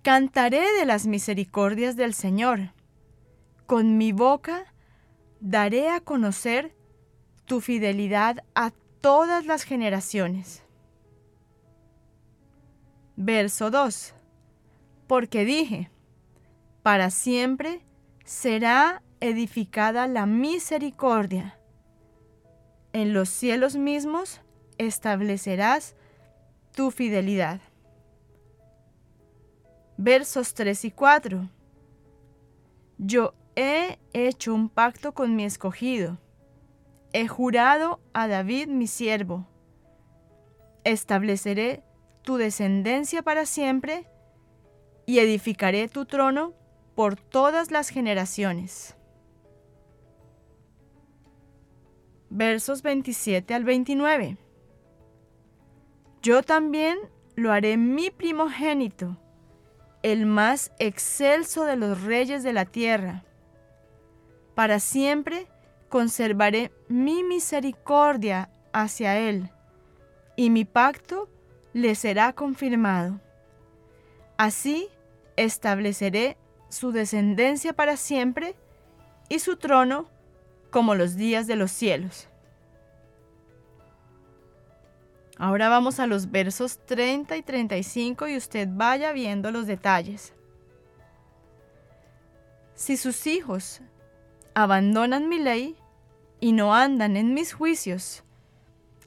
Cantaré 0.00 0.62
de 0.78 0.86
las 0.86 1.06
misericordias 1.06 1.94
del 1.94 2.14
Señor. 2.14 2.72
Con 3.66 3.98
mi 3.98 4.12
boca 4.12 4.64
daré 5.40 5.90
a 5.90 6.00
conocer 6.00 6.74
tu 7.44 7.60
fidelidad 7.60 8.42
a 8.54 8.70
todas 9.02 9.44
las 9.44 9.64
generaciones. 9.64 10.62
Verso 13.14 13.70
2. 13.70 14.14
Porque 15.06 15.44
dije, 15.44 15.90
para 16.82 17.10
siempre 17.10 17.84
será 18.24 19.02
edificada 19.20 20.06
la 20.06 20.24
misericordia. 20.24 21.58
En 22.94 23.12
los 23.12 23.28
cielos 23.28 23.76
mismos 23.76 24.40
establecerás 24.78 25.94
tu 26.74 26.90
fidelidad 26.90 27.60
versos 30.00 30.54
3 30.54 30.86
y 30.86 30.90
4. 30.92 31.50
Yo 32.96 33.34
he 33.54 33.98
hecho 34.14 34.54
un 34.54 34.70
pacto 34.70 35.12
con 35.12 35.36
mi 35.36 35.44
escogido. 35.44 36.16
He 37.12 37.28
jurado 37.28 38.00
a 38.14 38.26
David 38.26 38.68
mi 38.68 38.86
siervo, 38.86 39.46
estableceré 40.84 41.82
tu 42.22 42.36
descendencia 42.36 43.22
para 43.22 43.44
siempre 43.44 44.06
y 45.04 45.18
edificaré 45.18 45.88
tu 45.88 46.06
trono 46.06 46.54
por 46.94 47.16
todas 47.16 47.70
las 47.70 47.90
generaciones. 47.90 48.96
Versos 52.30 52.82
27 52.82 53.52
al 53.52 53.64
29. 53.64 54.38
Yo 56.22 56.42
también 56.42 56.96
lo 57.34 57.52
haré 57.52 57.76
mi 57.76 58.10
primogénito, 58.10 59.18
el 60.02 60.26
más 60.26 60.72
excelso 60.78 61.64
de 61.64 61.76
los 61.76 62.02
reyes 62.02 62.42
de 62.42 62.52
la 62.52 62.64
tierra. 62.64 63.24
Para 64.54 64.80
siempre 64.80 65.46
conservaré 65.88 66.72
mi 66.88 67.22
misericordia 67.22 68.50
hacia 68.72 69.18
él, 69.18 69.50
y 70.36 70.50
mi 70.50 70.64
pacto 70.64 71.28
le 71.72 71.94
será 71.94 72.32
confirmado. 72.32 73.20
Así 74.38 74.88
estableceré 75.36 76.38
su 76.70 76.92
descendencia 76.92 77.72
para 77.72 77.96
siempre 77.96 78.54
y 79.28 79.40
su 79.40 79.56
trono 79.56 80.08
como 80.70 80.94
los 80.94 81.16
días 81.16 81.46
de 81.46 81.56
los 81.56 81.72
cielos. 81.72 82.29
Ahora 85.40 85.70
vamos 85.70 86.00
a 86.00 86.06
los 86.06 86.30
versos 86.30 86.80
30 86.84 87.34
y 87.38 87.42
35 87.42 88.28
y 88.28 88.36
usted 88.36 88.68
vaya 88.70 89.10
viendo 89.12 89.50
los 89.50 89.66
detalles. 89.66 90.34
Si 92.74 92.98
sus 92.98 93.26
hijos 93.26 93.80
abandonan 94.52 95.30
mi 95.30 95.38
ley 95.38 95.76
y 96.40 96.52
no 96.52 96.74
andan 96.74 97.16
en 97.16 97.32
mis 97.32 97.54
juicios, 97.54 98.22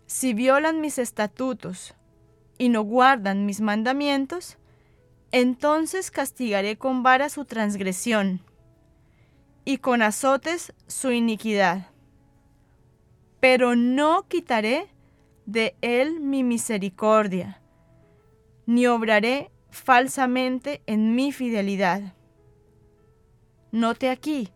si 0.07 0.33
violan 0.33 0.81
mis 0.81 0.97
estatutos 0.97 1.93
y 2.57 2.69
no 2.69 2.81
guardan 2.81 3.45
mis 3.45 3.61
mandamientos, 3.61 4.57
entonces 5.31 6.09
castigaré 6.09 6.79
con 6.79 7.03
vara 7.03 7.29
su 7.29 7.45
transgresión 7.45 8.41
y 9.65 9.77
con 9.77 10.01
azotes 10.01 10.73
su 10.87 11.11
iniquidad. 11.11 11.89
Pero 13.39 13.75
no 13.75 14.23
quitaré 14.27 14.92
de 15.45 15.75
él 15.81 16.19
mi 16.19 16.43
misericordia, 16.43 17.61
ni 18.65 18.87
obraré 18.87 19.51
falsamente 19.69 20.81
en 20.85 21.15
mi 21.15 21.31
fidelidad. 21.31 22.15
Note 23.71 24.09
aquí, 24.09 24.49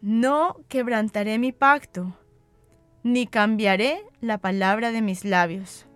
no 0.00 0.56
quebrantaré 0.68 1.38
mi 1.38 1.52
pacto, 1.52 2.18
ni 3.02 3.26
cambiaré 3.26 4.02
la 4.20 4.38
palabra 4.38 4.90
de 4.90 5.02
mis 5.02 5.24
labios. 5.24 5.86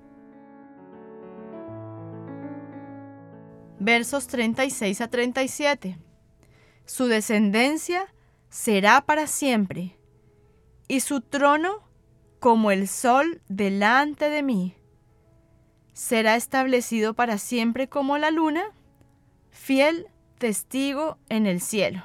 Versos 3.80 4.26
36 4.26 5.00
a 5.00 5.09
37. 5.09 5.99
Su 6.85 7.07
descendencia 7.07 8.12
será 8.50 9.00
para 9.02 9.26
siempre, 9.26 9.99
y 10.88 11.00
su 11.00 11.21
trono 11.21 11.88
como 12.40 12.71
el 12.71 12.88
sol 12.88 13.40
delante 13.49 14.30
de 14.30 14.42
mí. 14.42 14.75
Será 15.92 16.37
establecido 16.37 17.14
para 17.14 17.38
siempre 17.38 17.88
como 17.88 18.18
la 18.18 18.30
luna, 18.30 18.62
fiel 19.50 20.07
testigo 20.38 21.18
en 21.28 21.47
el 21.47 21.61
cielo. 21.61 22.04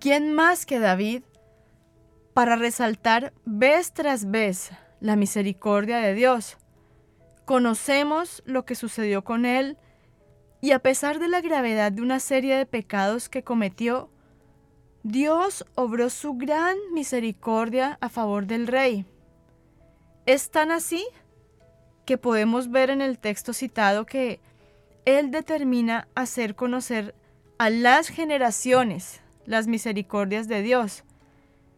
¿Quién 0.00 0.32
más 0.34 0.66
que 0.66 0.80
David 0.80 1.22
para 2.34 2.56
resaltar 2.56 3.32
vez 3.44 3.92
tras 3.92 4.30
vez 4.30 4.72
la 5.00 5.16
misericordia 5.16 5.98
de 5.98 6.14
Dios? 6.14 6.58
Conocemos 7.44 8.42
lo 8.44 8.64
que 8.64 8.74
sucedió 8.74 9.22
con 9.22 9.46
él 9.46 9.78
y 10.60 10.72
a 10.72 10.78
pesar 10.78 11.18
de 11.18 11.28
la 11.28 11.40
gravedad 11.40 11.92
de 11.92 12.02
una 12.02 12.18
serie 12.20 12.56
de 12.56 12.66
pecados 12.66 13.28
que 13.28 13.44
cometió, 13.44 14.10
Dios 15.04 15.66
obró 15.74 16.08
su 16.08 16.32
gran 16.32 16.78
misericordia 16.94 17.98
a 18.00 18.08
favor 18.08 18.46
del 18.46 18.66
rey. 18.66 19.04
Es 20.24 20.50
tan 20.50 20.70
así 20.70 21.06
que 22.06 22.16
podemos 22.16 22.70
ver 22.70 22.88
en 22.88 23.02
el 23.02 23.18
texto 23.18 23.52
citado 23.52 24.06
que 24.06 24.40
Él 25.04 25.30
determina 25.30 26.08
hacer 26.14 26.54
conocer 26.54 27.14
a 27.58 27.68
las 27.68 28.08
generaciones 28.08 29.20
las 29.44 29.66
misericordias 29.66 30.48
de 30.48 30.62
Dios 30.62 31.04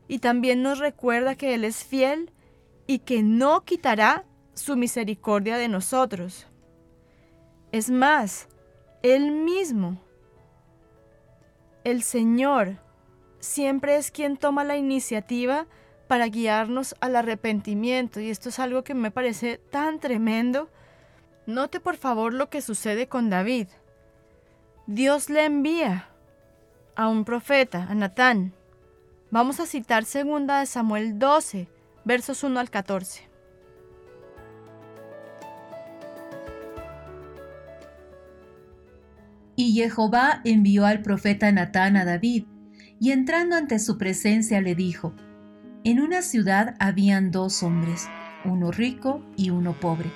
y 0.06 0.20
también 0.20 0.62
nos 0.62 0.78
recuerda 0.78 1.34
que 1.34 1.54
Él 1.54 1.64
es 1.64 1.82
fiel 1.82 2.30
y 2.86 3.00
que 3.00 3.24
no 3.24 3.64
quitará 3.64 4.24
su 4.54 4.76
misericordia 4.76 5.56
de 5.56 5.66
nosotros. 5.66 6.46
Es 7.72 7.90
más, 7.90 8.46
Él 9.02 9.32
mismo, 9.32 10.00
el 11.82 12.04
Señor, 12.04 12.85
siempre 13.40 13.96
es 13.96 14.10
quien 14.10 14.36
toma 14.36 14.64
la 14.64 14.76
iniciativa 14.76 15.66
para 16.08 16.26
guiarnos 16.26 16.94
al 17.00 17.16
arrepentimiento 17.16 18.20
y 18.20 18.30
esto 18.30 18.48
es 18.48 18.58
algo 18.58 18.84
que 18.84 18.94
me 18.94 19.10
parece 19.10 19.58
tan 19.70 19.98
tremendo. 19.98 20.68
Note 21.46 21.80
por 21.80 21.96
favor 21.96 22.32
lo 22.32 22.48
que 22.48 22.62
sucede 22.62 23.08
con 23.08 23.30
David. 23.30 23.68
Dios 24.86 25.30
le 25.30 25.44
envía 25.44 26.08
a 26.94 27.08
un 27.08 27.24
profeta, 27.24 27.86
a 27.88 27.94
Natán. 27.94 28.52
Vamos 29.30 29.60
a 29.60 29.66
citar 29.66 30.04
2 30.04 30.46
de 30.46 30.66
Samuel 30.66 31.18
12, 31.18 31.68
versos 32.04 32.42
1 32.42 32.60
al 32.60 32.70
14. 32.70 33.28
Y 39.56 39.72
Jehová 39.72 40.42
envió 40.44 40.84
al 40.84 41.00
profeta 41.02 41.50
Natán 41.50 41.96
a 41.96 42.04
David, 42.04 42.44
y 42.98 43.12
entrando 43.12 43.56
ante 43.56 43.78
su 43.78 43.98
presencia 43.98 44.60
le 44.60 44.74
dijo, 44.74 45.12
En 45.84 46.00
una 46.00 46.22
ciudad 46.22 46.74
habían 46.78 47.30
dos 47.30 47.62
hombres, 47.62 48.08
uno 48.44 48.70
rico 48.70 49.22
y 49.36 49.50
uno 49.50 49.78
pobre. 49.78 50.10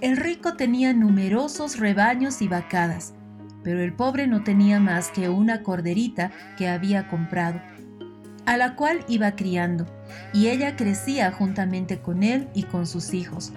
El 0.00 0.16
rico 0.16 0.54
tenía 0.54 0.92
numerosos 0.92 1.78
rebaños 1.78 2.40
y 2.42 2.48
vacadas, 2.48 3.14
pero 3.62 3.82
el 3.82 3.92
pobre 3.92 4.26
no 4.26 4.44
tenía 4.44 4.80
más 4.80 5.10
que 5.10 5.28
una 5.28 5.62
corderita 5.62 6.30
que 6.56 6.68
había 6.68 7.08
comprado, 7.08 7.60
a 8.46 8.56
la 8.56 8.76
cual 8.76 9.04
iba 9.08 9.32
criando, 9.32 9.86
y 10.32 10.48
ella 10.48 10.76
crecía 10.76 11.32
juntamente 11.32 12.00
con 12.00 12.22
él 12.22 12.48
y 12.54 12.62
con 12.62 12.86
sus 12.86 13.12
hijos, 13.12 13.52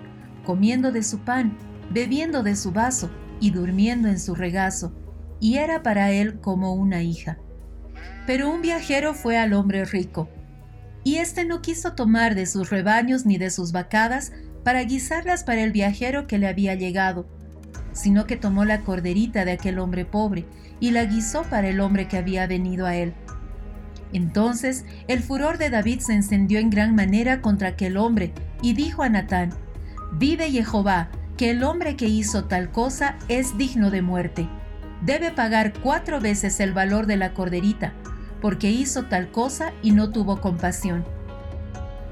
comiendo 0.45 0.91
de 0.91 1.03
su 1.03 1.19
pan, 1.19 1.57
bebiendo 1.91 2.43
de 2.43 2.55
su 2.55 2.71
vaso 2.71 3.09
y 3.39 3.51
durmiendo 3.51 4.07
en 4.07 4.19
su 4.19 4.35
regazo, 4.35 4.93
y 5.39 5.57
era 5.57 5.81
para 5.81 6.11
él 6.11 6.39
como 6.39 6.73
una 6.73 7.03
hija. 7.03 7.37
Pero 8.25 8.49
un 8.49 8.61
viajero 8.61 9.13
fue 9.13 9.37
al 9.37 9.53
hombre 9.53 9.85
rico, 9.85 10.29
y 11.03 11.17
éste 11.17 11.45
no 11.45 11.61
quiso 11.61 11.93
tomar 11.93 12.35
de 12.35 12.45
sus 12.45 12.69
rebaños 12.69 13.25
ni 13.25 13.37
de 13.37 13.49
sus 13.49 13.71
vacadas 13.71 14.31
para 14.63 14.83
guisarlas 14.83 15.43
para 15.43 15.63
el 15.63 15.71
viajero 15.71 16.27
que 16.27 16.37
le 16.37 16.47
había 16.47 16.75
llegado, 16.75 17.25
sino 17.93 18.27
que 18.27 18.37
tomó 18.37 18.65
la 18.65 18.81
corderita 18.81 19.45
de 19.45 19.53
aquel 19.53 19.79
hombre 19.79 20.05
pobre 20.05 20.45
y 20.79 20.91
la 20.91 21.05
guisó 21.05 21.43
para 21.43 21.69
el 21.69 21.79
hombre 21.79 22.07
que 22.07 22.17
había 22.17 22.45
venido 22.47 22.85
a 22.85 22.95
él. 22.95 23.13
Entonces 24.13 24.85
el 25.07 25.21
furor 25.21 25.57
de 25.57 25.69
David 25.69 25.99
se 25.99 26.13
encendió 26.13 26.59
en 26.59 26.69
gran 26.69 26.95
manera 26.95 27.41
contra 27.41 27.69
aquel 27.69 27.97
hombre, 27.97 28.33
y 28.61 28.73
dijo 28.73 29.01
a 29.03 29.09
Natán, 29.09 29.51
Vive 30.13 30.51
Jehová, 30.51 31.09
que 31.37 31.49
el 31.49 31.63
hombre 31.63 31.95
que 31.95 32.07
hizo 32.07 32.43
tal 32.43 32.71
cosa 32.71 33.15
es 33.27 33.57
digno 33.57 33.89
de 33.89 34.01
muerte. 34.01 34.47
Debe 35.01 35.31
pagar 35.31 35.73
cuatro 35.81 36.19
veces 36.19 36.59
el 36.59 36.73
valor 36.73 37.07
de 37.07 37.17
la 37.17 37.33
corderita, 37.33 37.93
porque 38.41 38.69
hizo 38.71 39.05
tal 39.05 39.31
cosa 39.31 39.71
y 39.81 39.91
no 39.91 40.11
tuvo 40.11 40.41
compasión. 40.41 41.05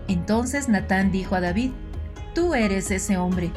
Entonces 0.08 0.70
Natán 0.70 1.12
dijo 1.12 1.36
a 1.36 1.42
David, 1.42 1.72
Tú 2.34 2.54
eres 2.54 2.92
ese 2.92 3.18
hombre. 3.18 3.52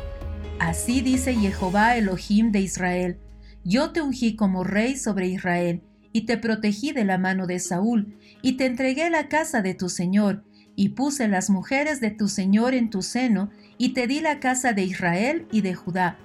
Así 0.58 1.00
dice 1.02 1.34
Jehová 1.34 1.96
Elohim 1.96 2.52
de 2.52 2.60
Israel, 2.60 3.18
Yo 3.64 3.92
te 3.92 4.00
ungí 4.00 4.34
como 4.34 4.64
rey 4.64 4.96
sobre 4.96 5.28
Israel, 5.28 5.82
y 6.12 6.22
te 6.22 6.36
protegí 6.36 6.92
de 6.92 7.04
la 7.04 7.18
mano 7.18 7.46
de 7.46 7.58
Saúl, 7.58 8.16
y 8.42 8.56
te 8.56 8.66
entregué 8.66 9.10
la 9.10 9.28
casa 9.28 9.62
de 9.62 9.74
tu 9.74 9.88
Señor, 9.88 10.44
y 10.74 10.90
puse 10.90 11.28
las 11.28 11.50
mujeres 11.50 12.00
de 12.00 12.10
tu 12.10 12.28
Señor 12.28 12.74
en 12.74 12.90
tu 12.90 13.02
seno, 13.02 13.50
y 13.78 13.90
te 13.90 14.06
di 14.06 14.20
la 14.20 14.40
casa 14.40 14.72
de 14.72 14.84
Israel 14.84 15.46
y 15.52 15.60
de 15.60 15.74
Judá. 15.74 16.18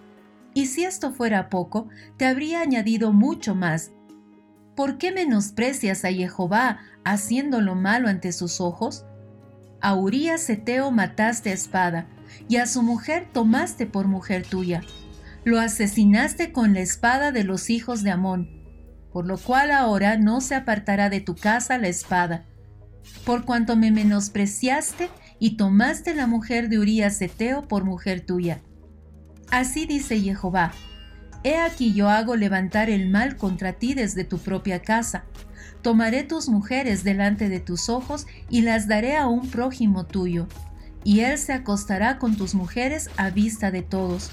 Y 0.53 0.67
si 0.67 0.83
esto 0.83 1.11
fuera 1.11 1.49
poco, 1.49 1.89
te 2.17 2.25
habría 2.25 2.61
añadido 2.61 3.13
mucho 3.13 3.55
más, 3.55 3.91
¿por 4.77 4.99
qué 4.99 5.11
menosprecias 5.11 6.05
a 6.05 6.09
Jehová 6.09 6.79
haciendo 7.03 7.61
lo 7.61 7.73
malo 7.73 8.07
ante 8.07 8.31
sus 8.31 8.61
ojos? 8.61 9.05
A 9.81 9.95
Urías 9.95 10.47
Eteo 10.49 10.91
mataste 10.91 11.49
a 11.49 11.53
espada, 11.53 12.07
y 12.47 12.57
a 12.57 12.67
su 12.67 12.83
mujer 12.83 13.27
tomaste 13.33 13.87
por 13.87 14.07
mujer 14.07 14.45
tuya. 14.45 14.81
Lo 15.43 15.59
asesinaste 15.59 16.51
con 16.51 16.75
la 16.75 16.81
espada 16.81 17.31
de 17.31 17.43
los 17.43 17.71
hijos 17.71 18.03
de 18.03 18.11
Amón, 18.11 18.49
por 19.11 19.25
lo 19.25 19.39
cual 19.39 19.71
ahora 19.71 20.15
no 20.15 20.41
se 20.41 20.53
apartará 20.53 21.09
de 21.09 21.21
tu 21.21 21.35
casa 21.35 21.79
la 21.79 21.87
espada. 21.87 22.45
Por 23.25 23.45
cuanto 23.45 23.75
me 23.75 23.91
menospreciaste 23.91 25.09
y 25.39 25.57
tomaste 25.57 26.13
la 26.13 26.27
mujer 26.27 26.69
de 26.69 26.77
Urías 26.77 27.19
Eteo 27.19 27.67
por 27.67 27.83
mujer 27.83 28.21
tuya. 28.21 28.59
Así 29.49 29.87
dice 29.87 30.19
Jehová, 30.19 30.71
He 31.47 31.55
aquí 31.55 31.93
yo 31.93 32.09
hago 32.09 32.35
levantar 32.35 32.89
el 32.89 33.07
mal 33.07 33.37
contra 33.37 33.71
ti 33.71 33.93
desde 33.93 34.25
tu 34.25 34.37
propia 34.37 34.81
casa. 34.81 35.23
Tomaré 35.81 36.23
tus 36.23 36.49
mujeres 36.49 37.05
delante 37.05 37.47
de 37.47 37.61
tus 37.61 37.87
ojos 37.87 38.27
y 38.49 38.63
las 38.63 38.89
daré 38.89 39.15
a 39.15 39.27
un 39.27 39.49
prójimo 39.49 40.05
tuyo, 40.05 40.49
y 41.05 41.21
él 41.21 41.37
se 41.37 41.53
acostará 41.53 42.19
con 42.19 42.35
tus 42.35 42.53
mujeres 42.53 43.09
a 43.15 43.29
vista 43.29 43.71
de 43.71 43.81
todos. 43.81 44.29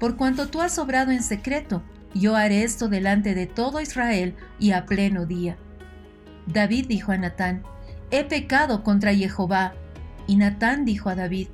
Por 0.00 0.16
cuanto 0.16 0.48
tú 0.48 0.62
has 0.62 0.78
obrado 0.78 1.12
en 1.12 1.22
secreto, 1.22 1.82
yo 2.14 2.36
haré 2.36 2.62
esto 2.64 2.88
delante 2.88 3.34
de 3.34 3.46
todo 3.46 3.82
Israel 3.82 4.34
y 4.58 4.70
a 4.70 4.86
pleno 4.86 5.26
día. 5.26 5.58
David 6.46 6.86
dijo 6.88 7.12
a 7.12 7.18
Natán, 7.18 7.64
He 8.10 8.24
pecado 8.24 8.82
contra 8.82 9.14
Jehová. 9.14 9.74
Y 10.26 10.36
Natán 10.36 10.86
dijo 10.86 11.10
a 11.10 11.16
David, 11.16 11.48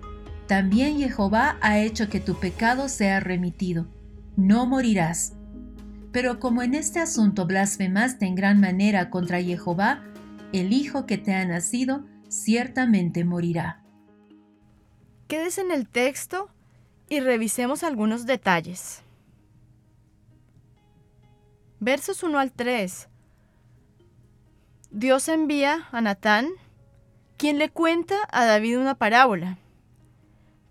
También 0.46 0.96
Jehová 0.96 1.56
ha 1.60 1.80
hecho 1.80 2.08
que 2.08 2.20
tu 2.20 2.38
pecado 2.38 2.88
sea 2.88 3.18
remitido. 3.18 3.88
No 4.36 4.66
morirás. 4.66 5.34
Pero 6.12 6.40
como 6.40 6.62
en 6.62 6.74
este 6.74 7.00
asunto 7.00 7.46
blasfemaste 7.46 8.26
en 8.26 8.34
gran 8.34 8.60
manera 8.60 9.10
contra 9.10 9.42
Jehová, 9.42 10.02
el 10.52 10.72
hijo 10.72 11.06
que 11.06 11.18
te 11.18 11.34
ha 11.34 11.44
nacido 11.46 12.04
ciertamente 12.28 13.24
morirá. 13.24 13.82
Quédese 15.28 15.62
en 15.62 15.70
el 15.70 15.88
texto 15.88 16.50
y 17.08 17.20
revisemos 17.20 17.82
algunos 17.82 18.26
detalles. 18.26 19.02
Versos 21.80 22.22
1 22.22 22.38
al 22.38 22.52
3. 22.52 23.08
Dios 24.90 25.28
envía 25.28 25.88
a 25.90 26.00
Natán, 26.00 26.48
quien 27.38 27.58
le 27.58 27.70
cuenta 27.70 28.14
a 28.30 28.44
David 28.44 28.78
una 28.78 28.94
parábola. 28.94 29.58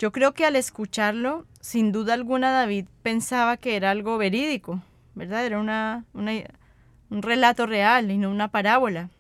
Yo 0.01 0.11
creo 0.11 0.33
que 0.33 0.47
al 0.47 0.55
escucharlo, 0.55 1.45
sin 1.59 1.91
duda 1.91 2.15
alguna 2.15 2.49
David 2.49 2.87
pensaba 3.03 3.57
que 3.57 3.75
era 3.75 3.91
algo 3.91 4.17
verídico, 4.17 4.81
¿verdad? 5.13 5.45
Era 5.45 5.59
una, 5.59 6.05
un 6.15 7.21
relato 7.21 7.67
real 7.67 8.09
y 8.09 8.17
no 8.17 8.31
una 8.31 8.47
parábola. 8.47 9.11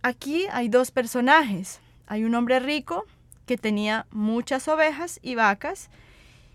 Aquí 0.00 0.46
hay 0.50 0.70
dos 0.70 0.90
personajes. 0.90 1.80
Hay 2.06 2.24
un 2.24 2.34
hombre 2.34 2.60
rico 2.60 3.04
que 3.44 3.58
tenía 3.58 4.06
muchas 4.10 4.68
ovejas 4.68 5.20
y 5.20 5.34
vacas 5.34 5.90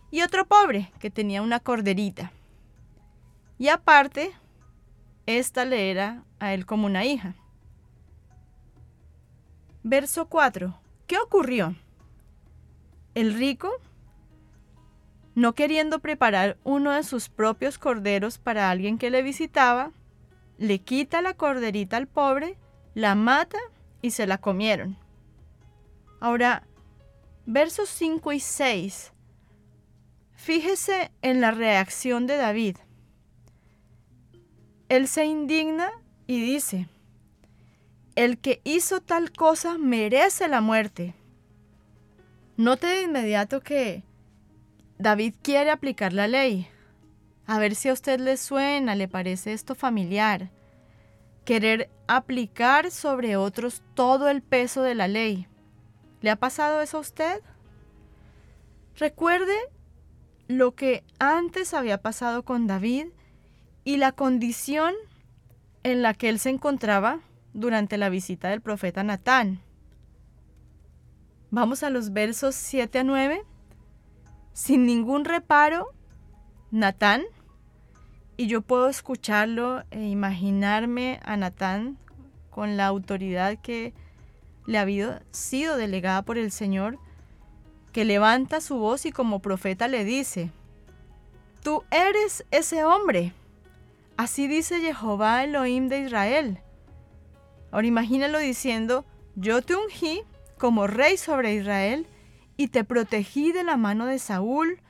y 0.10 0.24
otro 0.24 0.48
pobre 0.48 0.92
que 0.98 1.12
tenía 1.12 1.44
una 1.44 1.60
corderita. 1.60 2.32
Y 3.60 3.68
aparte, 3.68 4.32
esta 5.28 5.66
le 5.66 5.92
era 5.92 6.24
a 6.40 6.56
él 6.56 6.66
como 6.66 6.88
una 6.88 7.06
hija. 7.06 7.36
Verso 9.84 10.28
4. 10.30 10.76
¿Qué 11.06 11.20
ocurrió? 11.20 11.76
El 13.20 13.34
rico, 13.34 13.70
no 15.36 15.54
queriendo 15.54 16.00
preparar 16.00 16.58
uno 16.64 16.94
de 16.94 17.04
sus 17.04 17.28
propios 17.28 17.78
corderos 17.78 18.38
para 18.38 18.70
alguien 18.70 18.98
que 18.98 19.10
le 19.10 19.22
visitaba, 19.22 19.92
le 20.58 20.80
quita 20.80 21.22
la 21.22 21.34
corderita 21.34 21.98
al 21.98 22.08
pobre, 22.08 22.58
la 22.94 23.16
mata 23.16 23.58
y 24.02 24.12
se 24.12 24.26
la 24.26 24.38
comieron. 24.38 24.98
Ahora, 26.22 26.66
versos 27.46 27.90
5 27.90 28.32
y 28.32 28.40
6. 28.40 29.12
Fíjese 30.32 31.12
en 31.22 31.42
la 31.42 31.52
reacción 31.52 32.26
de 32.26 32.38
David. 32.38 32.78
Él 34.88 35.10
se 35.10 35.26
indigna 35.26 35.92
y 36.26 36.40
dice, 36.40 36.88
el 38.16 38.38
que 38.38 38.62
hizo 38.64 39.02
tal 39.02 39.34
cosa 39.34 39.78
merece 39.78 40.48
la 40.48 40.62
muerte. 40.62 41.16
Note 42.60 42.88
de 42.88 43.04
inmediato 43.04 43.62
que 43.62 44.04
David 44.98 45.36
quiere 45.42 45.72
aplicar 45.72 46.12
la 46.12 46.28
ley. 46.28 46.68
A 47.46 47.58
ver 47.58 47.74
si 47.74 47.88
a 47.88 47.94
usted 47.94 48.20
le 48.20 48.36
suena, 48.36 48.96
le 48.96 49.08
parece 49.08 49.54
esto 49.54 49.76
familiar. 49.76 50.50
Querer 51.46 51.90
aplicar 52.10 52.92
sobre 52.92 53.38
otros 53.38 53.82
todo 53.94 54.28
el 54.28 54.42
peso 54.42 54.84
de 54.84 54.94
la 54.94 55.08
ley. 55.08 55.48
¿Le 56.20 56.32
ha 56.32 56.36
pasado 56.36 56.82
eso 56.82 56.98
a 56.98 57.00
usted? 57.00 57.42
Recuerde 58.98 59.56
lo 60.50 60.76
que 60.76 61.06
antes 61.18 61.74
había 61.74 62.02
pasado 62.02 62.44
con 62.44 62.68
David 62.68 63.06
y 63.86 63.96
la 63.96 64.12
condición 64.12 64.94
en 65.84 66.02
la 66.02 66.14
que 66.14 66.28
él 66.28 66.40
se 66.40 66.50
encontraba 66.50 67.22
durante 67.54 67.98
la 67.98 68.10
visita 68.10 68.50
del 68.50 68.60
profeta 68.60 69.02
Natán. 69.02 69.62
Vamos 71.52 71.82
a 71.82 71.90
los 71.90 72.14
versos 72.14 72.54
7 72.54 73.00
a 73.00 73.04
9. 73.04 73.44
Sin 74.54 74.86
ningún 74.86 75.26
reparo, 75.26 75.88
Natán, 76.70 77.24
y 78.38 78.46
yo 78.46 78.62
puedo 78.62 78.88
escucharlo 78.88 79.84
e 79.90 80.08
imaginarme 80.08 81.20
a 81.24 81.38
Natán 81.38 81.98
con 82.52 82.78
la 82.78 82.86
autoridad 82.86 83.58
que 83.58 83.96
le 84.68 84.78
había 84.78 85.24
sido 85.32 85.76
delegada 85.76 86.22
por 86.22 86.38
el 86.38 86.52
Señor, 86.52 87.00
que 87.94 88.06
levanta 88.06 88.62
su 88.62 88.78
voz 88.78 89.08
y 89.08 89.12
como 89.12 89.40
profeta 89.40 89.88
le 89.88 90.06
dice, 90.06 90.52
Tú 91.64 91.84
eres 91.90 92.46
ese 92.52 92.84
hombre. 92.84 93.34
Así 94.18 94.48
dice 94.48 94.80
Jehová 94.82 95.44
Elohim 95.44 95.88
de 95.88 96.02
Israel. 96.02 96.60
Ahora 97.72 97.88
imagínalo 97.88 98.38
diciendo, 98.38 99.04
yo 99.36 99.64
te 99.64 99.76
ungí 99.76 100.22
como 100.60 100.86
rey 100.86 101.18
sobre 101.18 101.56
Israel 101.56 102.06
y 102.56 102.68
te 102.68 102.84
protegí 102.84 103.52
de 103.52 103.64
la 103.64 103.78
mano 103.78 104.06
de 104.06 104.20
Saúl, 104.20 104.82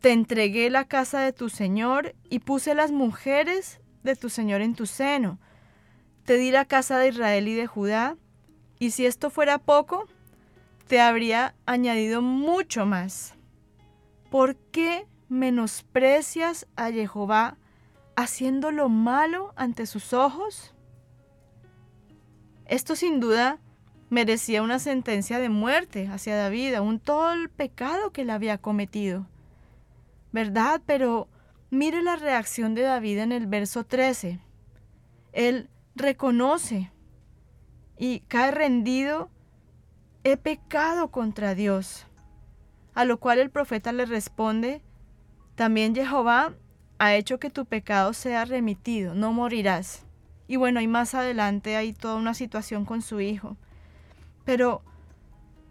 te 0.00 0.10
entregué 0.10 0.68
la 0.70 0.88
casa 0.88 1.20
de 1.20 1.32
tu 1.32 1.48
Señor 1.48 2.16
y 2.28 2.40
puse 2.40 2.74
las 2.74 2.90
mujeres 2.90 3.80
de 4.02 4.16
tu 4.16 4.30
Señor 4.30 4.62
en 4.62 4.74
tu 4.74 4.86
seno. 4.86 5.38
Te 6.24 6.36
di 6.38 6.50
la 6.50 6.64
casa 6.64 6.98
de 6.98 7.08
Israel 7.08 7.46
y 7.46 7.54
de 7.54 7.68
Judá, 7.68 8.16
y 8.80 8.90
si 8.90 9.06
esto 9.06 9.30
fuera 9.30 9.58
poco, 9.58 10.08
te 10.88 11.00
habría 11.00 11.54
añadido 11.66 12.20
mucho 12.20 12.84
más. 12.84 13.34
¿Por 14.30 14.56
qué 14.56 15.06
menosprecias 15.28 16.66
a 16.74 16.90
Jehová 16.90 17.58
haciendo 18.16 18.72
lo 18.72 18.88
malo 18.88 19.52
ante 19.56 19.86
sus 19.86 20.12
ojos? 20.12 20.74
Esto 22.66 22.96
sin 22.96 23.20
duda 23.20 23.60
merecía 24.12 24.60
una 24.60 24.78
sentencia 24.78 25.38
de 25.38 25.48
muerte 25.48 26.06
hacia 26.06 26.36
David, 26.36 26.74
aún 26.74 27.00
todo 27.00 27.32
el 27.32 27.48
pecado 27.48 28.10
que 28.12 28.20
él 28.20 28.30
había 28.30 28.58
cometido. 28.58 29.26
¿Verdad? 30.32 30.82
Pero 30.84 31.28
mire 31.70 32.02
la 32.02 32.16
reacción 32.16 32.74
de 32.74 32.82
David 32.82 33.20
en 33.20 33.32
el 33.32 33.46
verso 33.46 33.84
13. 33.84 34.38
Él 35.32 35.70
reconoce 35.94 36.90
y 37.96 38.20
cae 38.28 38.50
rendido, 38.50 39.30
he 40.24 40.36
pecado 40.36 41.10
contra 41.10 41.54
Dios. 41.54 42.06
A 42.92 43.06
lo 43.06 43.18
cual 43.18 43.38
el 43.38 43.48
profeta 43.48 43.92
le 43.92 44.04
responde, 44.04 44.82
también 45.54 45.94
Jehová 45.94 46.52
ha 46.98 47.14
hecho 47.14 47.38
que 47.38 47.48
tu 47.48 47.64
pecado 47.64 48.12
sea 48.12 48.44
remitido, 48.44 49.14
no 49.14 49.32
morirás. 49.32 50.04
Y 50.48 50.56
bueno, 50.56 50.82
y 50.82 50.86
más 50.86 51.14
adelante 51.14 51.76
hay 51.76 51.94
toda 51.94 52.16
una 52.16 52.34
situación 52.34 52.84
con 52.84 53.00
su 53.00 53.22
hijo. 53.22 53.56
Pero 54.44 54.82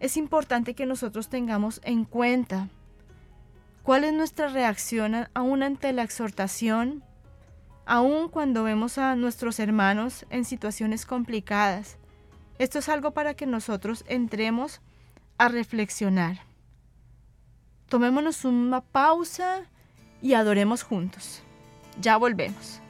es 0.00 0.16
importante 0.16 0.74
que 0.74 0.86
nosotros 0.86 1.28
tengamos 1.28 1.80
en 1.84 2.04
cuenta 2.04 2.68
cuál 3.82 4.04
es 4.04 4.12
nuestra 4.12 4.48
reacción 4.48 5.28
aún 5.34 5.62
ante 5.62 5.92
la 5.92 6.02
exhortación, 6.02 7.04
aún 7.86 8.28
cuando 8.28 8.64
vemos 8.64 8.98
a 8.98 9.14
nuestros 9.16 9.58
hermanos 9.58 10.26
en 10.30 10.44
situaciones 10.44 11.06
complicadas. 11.06 11.98
Esto 12.58 12.78
es 12.78 12.88
algo 12.88 13.12
para 13.12 13.34
que 13.34 13.46
nosotros 13.46 14.04
entremos 14.06 14.80
a 15.38 15.48
reflexionar. 15.48 16.40
Tomémonos 17.88 18.44
una 18.44 18.80
pausa 18.80 19.62
y 20.22 20.34
adoremos 20.34 20.82
juntos. 20.82 21.42
Ya 22.00 22.16
volvemos. 22.16 22.80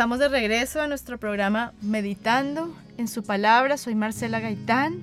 Estamos 0.00 0.18
de 0.18 0.30
regreso 0.30 0.80
a 0.80 0.86
nuestro 0.86 1.18
programa 1.18 1.74
Meditando 1.82 2.74
en 2.96 3.06
su 3.06 3.22
palabra. 3.22 3.76
Soy 3.76 3.94
Marcela 3.94 4.40
Gaitán. 4.40 5.02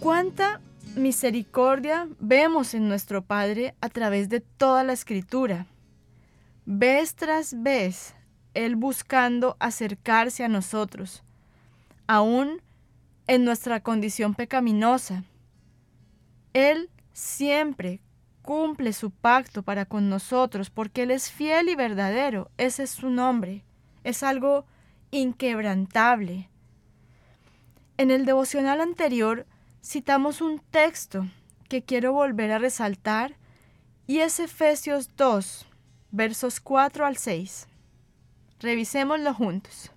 ¿Cuánta 0.00 0.60
misericordia 0.96 2.08
vemos 2.18 2.74
en 2.74 2.88
nuestro 2.88 3.22
Padre 3.22 3.76
a 3.80 3.88
través 3.88 4.28
de 4.28 4.40
toda 4.40 4.82
la 4.82 4.94
escritura? 4.94 5.66
Vez 6.66 7.14
tras 7.14 7.62
vez, 7.62 8.16
Él 8.52 8.74
buscando 8.74 9.56
acercarse 9.60 10.42
a 10.42 10.48
nosotros, 10.48 11.22
aún 12.08 12.60
en 13.28 13.44
nuestra 13.44 13.78
condición 13.78 14.34
pecaminosa. 14.34 15.22
Él 16.52 16.90
siempre 17.12 18.00
cumple 18.42 18.92
su 18.92 19.10
pacto 19.10 19.62
para 19.62 19.86
con 19.86 20.08
nosotros 20.08 20.70
porque 20.70 21.04
Él 21.04 21.10
es 21.10 21.30
fiel 21.30 21.68
y 21.68 21.74
verdadero. 21.74 22.50
Ese 22.58 22.82
es 22.82 22.90
su 22.90 23.08
nombre. 23.08 23.64
Es 24.04 24.22
algo 24.22 24.66
inquebrantable. 25.10 26.48
En 27.96 28.10
el 28.10 28.24
devocional 28.24 28.80
anterior 28.80 29.46
citamos 29.82 30.40
un 30.40 30.58
texto 30.58 31.26
que 31.68 31.82
quiero 31.82 32.12
volver 32.12 32.52
a 32.52 32.58
resaltar 32.58 33.36
y 34.06 34.18
es 34.18 34.40
Efesios 34.40 35.10
2, 35.16 35.66
versos 36.10 36.60
4 36.60 37.06
al 37.06 37.16
6. 37.16 37.68
Revisémoslo 38.60 39.32
juntos. 39.34 39.92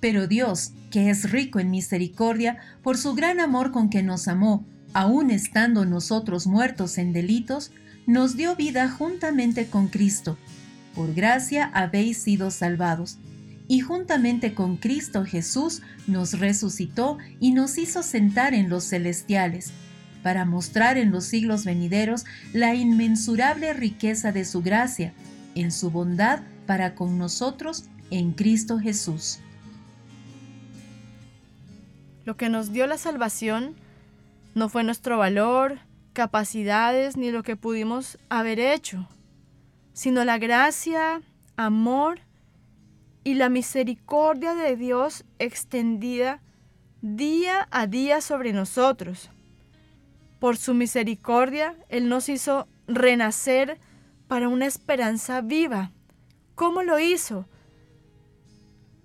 Pero 0.00 0.26
Dios, 0.26 0.72
que 0.90 1.10
es 1.10 1.30
rico 1.30 1.60
en 1.60 1.70
misericordia, 1.70 2.58
por 2.82 2.96
su 2.96 3.14
gran 3.14 3.38
amor 3.38 3.70
con 3.70 3.90
que 3.90 4.02
nos 4.02 4.28
amó, 4.28 4.64
aun 4.92 5.30
estando 5.30 5.84
nosotros 5.84 6.46
muertos 6.46 6.98
en 6.98 7.12
delitos, 7.12 7.72
nos 8.06 8.36
dio 8.36 8.56
vida 8.56 8.88
juntamente 8.88 9.66
con 9.66 9.88
Cristo. 9.88 10.38
Por 10.94 11.14
gracia 11.14 11.70
habéis 11.72 12.18
sido 12.18 12.50
salvados. 12.50 13.18
y 13.68 13.78
juntamente 13.78 14.52
con 14.52 14.76
Cristo 14.78 15.24
Jesús 15.24 15.80
nos 16.08 16.40
resucitó 16.40 17.18
y 17.38 17.52
nos 17.52 17.78
hizo 17.78 18.02
sentar 18.02 18.52
en 18.52 18.68
los 18.68 18.82
celestiales, 18.82 19.70
para 20.24 20.44
mostrar 20.44 20.98
en 20.98 21.12
los 21.12 21.26
siglos 21.26 21.64
venideros 21.64 22.24
la 22.52 22.74
inmensurable 22.74 23.72
riqueza 23.72 24.32
de 24.32 24.44
su 24.44 24.60
gracia, 24.60 25.12
en 25.54 25.70
su 25.70 25.92
bondad 25.92 26.40
para 26.66 26.96
con 26.96 27.16
nosotros 27.16 27.84
en 28.10 28.32
Cristo 28.32 28.80
Jesús. 28.80 29.38
Lo 32.24 32.36
que 32.36 32.48
nos 32.48 32.72
dio 32.72 32.88
la 32.88 32.98
salvación 32.98 33.76
no 34.54 34.68
fue 34.68 34.84
nuestro 34.84 35.18
valor, 35.18 35.78
capacidades 36.12 37.16
ni 37.16 37.30
lo 37.30 37.42
que 37.42 37.56
pudimos 37.56 38.18
haber 38.28 38.58
hecho, 38.58 39.08
sino 39.92 40.24
la 40.24 40.38
gracia, 40.38 41.22
amor 41.56 42.20
y 43.24 43.34
la 43.34 43.48
misericordia 43.48 44.54
de 44.54 44.76
Dios 44.76 45.24
extendida 45.38 46.40
día 47.02 47.68
a 47.70 47.86
día 47.86 48.20
sobre 48.20 48.52
nosotros. 48.52 49.30
Por 50.38 50.56
su 50.56 50.74
misericordia, 50.74 51.76
Él 51.88 52.08
nos 52.08 52.28
hizo 52.28 52.66
renacer 52.86 53.78
para 54.26 54.48
una 54.48 54.66
esperanza 54.66 55.40
viva. 55.42 55.92
¿Cómo 56.54 56.82
lo 56.82 56.98
hizo? 56.98 57.46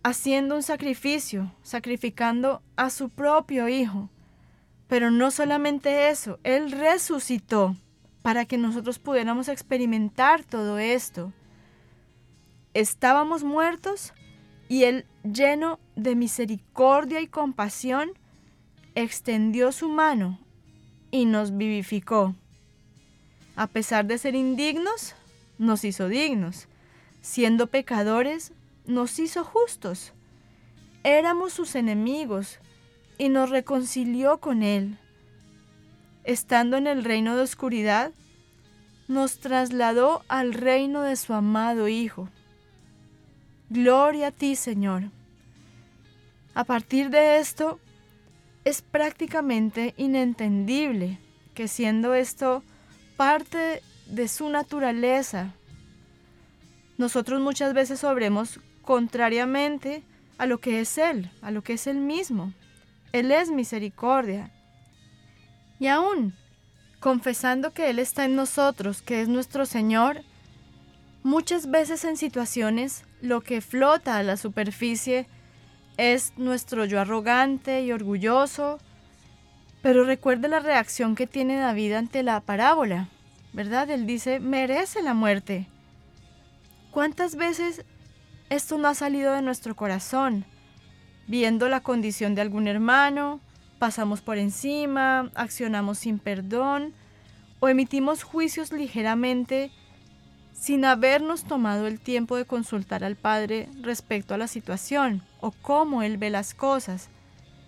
Haciendo 0.04 0.56
un 0.56 0.64
sacrificio, 0.64 1.54
sacrificando 1.62 2.62
a 2.76 2.90
su 2.90 3.10
propio 3.10 3.68
Hijo. 3.68 4.10
Pero 4.88 5.12
no 5.12 5.32
solamente 5.32 6.10
eso, 6.10 6.39
Él 6.43 6.71
resucitó 6.71 7.76
para 8.21 8.45
que 8.45 8.58
nosotros 8.58 9.00
pudiéramos 9.00 9.48
experimentar 9.48 10.43
todo 10.43 10.78
esto. 10.78 11.32
Estábamos 12.74 13.43
muertos 13.43 14.13
y 14.67 14.84
Él, 14.84 15.06
lleno 15.24 15.80
de 15.95 16.15
misericordia 16.15 17.21
y 17.21 17.28
compasión, 17.28 18.12
extendió 18.95 19.71
su 19.71 19.89
mano 19.89 20.39
y 21.12 21.26
nos 21.26 21.56
vivificó. 21.56 22.36
A 23.56 23.67
pesar 23.67 24.06
de 24.06 24.17
ser 24.17 24.36
indignos, 24.36 25.15
nos 25.58 25.84
hizo 25.86 26.10
dignos. 26.10 26.67
Siendo 27.21 27.67
pecadores, 27.67 28.54
nos 28.86 29.17
hizo 29.19 29.43
justos. 29.43 30.13
Éramos 31.04 31.54
sus 31.54 31.76
enemigos 31.76 32.60
y 33.17 33.30
nos 33.30 33.49
reconcilió 33.49 34.39
con 34.39 34.63
Él. 34.63 34.97
Estando 36.23 36.78
en 36.78 36.88
el 36.88 37.04
reino 37.04 37.36
de 37.36 37.43
oscuridad, 37.43 38.12
nos 39.08 39.39
trasladó 39.39 40.23
al 40.28 40.54
reino 40.54 41.01
de 41.01 41.15
su 41.15 41.34
amado 41.34 41.88
Hijo. 41.88 42.30
Gloria 43.69 44.28
a 44.28 44.32
ti, 44.32 44.56
Señor. 44.56 45.04
A 46.54 46.63
partir 46.63 47.10
de 47.10 47.38
esto, 47.38 47.80
es 48.63 48.82
prácticamente 48.82 49.93
inentendible 49.97 51.19
que 51.54 51.67
siendo 51.67 52.15
esto 52.15 52.63
parte 53.15 53.82
de 54.08 54.28
su 54.28 54.49
naturaleza, 54.49 55.54
nosotros 56.97 57.41
muchas 57.41 57.73
veces 57.73 58.04
obremos 58.04 58.60
contrariamente 58.82 60.04
a 60.38 60.45
lo 60.45 60.60
que 60.60 60.80
es 60.80 60.97
Él, 60.97 61.30
a 61.41 61.51
lo 61.51 61.62
que 61.63 61.73
es 61.73 61.88
Él 61.88 61.97
mismo. 61.97 62.54
Él 63.12 63.32
es 63.32 63.50
misericordia. 63.50 64.52
Y 65.80 65.88
aún, 65.88 66.34
confesando 67.00 67.74
que 67.74 67.89
Él 67.89 68.00
está 68.00 68.26
en 68.26 68.36
nosotros, 68.36 69.02
que 69.02 69.22
es 69.22 69.28
nuestro 69.28 69.65
Señor, 69.65 70.22
muchas 71.24 71.70
veces 71.70 72.04
en 72.06 72.18
situaciones 72.18 73.04
lo 73.22 73.41
que 73.41 73.62
flota 73.62 74.18
a 74.18 74.24
la 74.24 74.38
superficie 74.38 75.28
es 75.98 76.34
nuestro 76.38 76.86
yo 76.86 77.00
arrogante 77.00 77.82
y 77.82 77.91
orgulloso, 77.91 78.80
pero 79.82 80.04
recuerde 80.04 80.48
la 80.48 80.60
reacción 80.60 81.15
que 81.15 81.28
tiene 81.28 81.58
David 81.58 81.94
ante 81.94 82.24
la 82.24 82.39
parábola, 82.41 83.10
¿verdad? 83.54 83.89
Él 83.89 84.06
dice, 84.06 84.39
merece 84.39 85.02
la 85.02 85.13
muerte. 85.13 85.68
¿Cuántas 86.91 87.36
veces 87.36 87.86
esto 88.50 88.78
no 88.78 88.88
ha 88.88 88.96
salido 88.96 89.34
de 89.34 89.41
nuestro 89.41 89.76
corazón? 89.76 90.46
Viendo 91.28 91.70
la 91.70 91.82
condición 91.82 92.36
de 92.36 92.42
algún 92.42 92.68
hermano, 92.68 93.40
pasamos 93.80 94.22
por 94.22 94.38
encima, 94.38 95.32
accionamos 95.36 96.00
sin 96.00 96.20
perdón 96.20 96.94
o 97.60 97.68
emitimos 97.68 98.24
juicios 98.24 98.72
ligeramente 98.72 99.72
sin 100.54 100.86
habernos 100.86 101.44
tomado 101.44 101.86
el 101.88 102.00
tiempo 102.00 102.38
de 102.38 102.46
consultar 102.46 103.04
al 103.04 103.16
Padre 103.16 103.68
respecto 103.82 104.34
a 104.34 104.38
la 104.38 104.48
situación 104.48 105.22
o 105.42 105.52
cómo 105.52 106.02
Él 106.02 106.18
ve 106.18 106.30
las 106.30 106.54
cosas. 106.54 107.10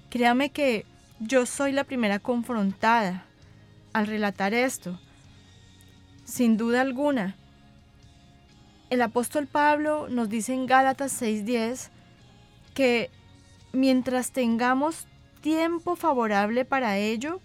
Créame 0.09 0.51
que 0.51 0.85
yo 1.19 1.45
soy 1.45 1.73
la 1.73 1.83
primera 1.83 2.19
confrontada 2.19 3.25
al 3.91 4.07
relatar 4.07 4.53
esto. 4.53 4.99
Sin 6.23 6.57
duda 6.57 6.81
alguna. 6.81 7.35
El 8.89 9.01
apóstol 9.01 9.47
Pablo 9.47 10.07
nos 10.09 10.29
dice 10.29 10.53
en 10.53 10.65
Gálatas 10.65 11.11
6:10 11.21 11.89
que 12.73 13.09
mientras 13.77 14.31
tengamos 14.31 15.07
tiempo 15.41 15.95
favorable 15.95 16.65
para 16.65 16.97
ello, 16.97 17.39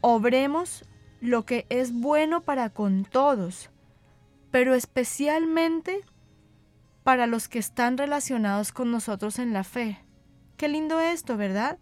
obremos 0.00 0.84
lo 1.20 1.44
que 1.44 1.66
es 1.68 1.92
bueno 1.92 2.40
para 2.40 2.70
con 2.70 3.04
todos 3.04 3.70
pero 4.50 4.74
especialmente 4.74 6.04
para 7.02 7.26
los 7.26 7.48
que 7.48 7.58
están 7.58 7.96
relacionados 7.96 8.72
con 8.72 8.90
nosotros 8.90 9.38
en 9.38 9.52
la 9.52 9.64
fe. 9.64 9.98
Qué 10.56 10.68
lindo 10.68 11.00
esto, 11.00 11.36
¿verdad? 11.36 11.78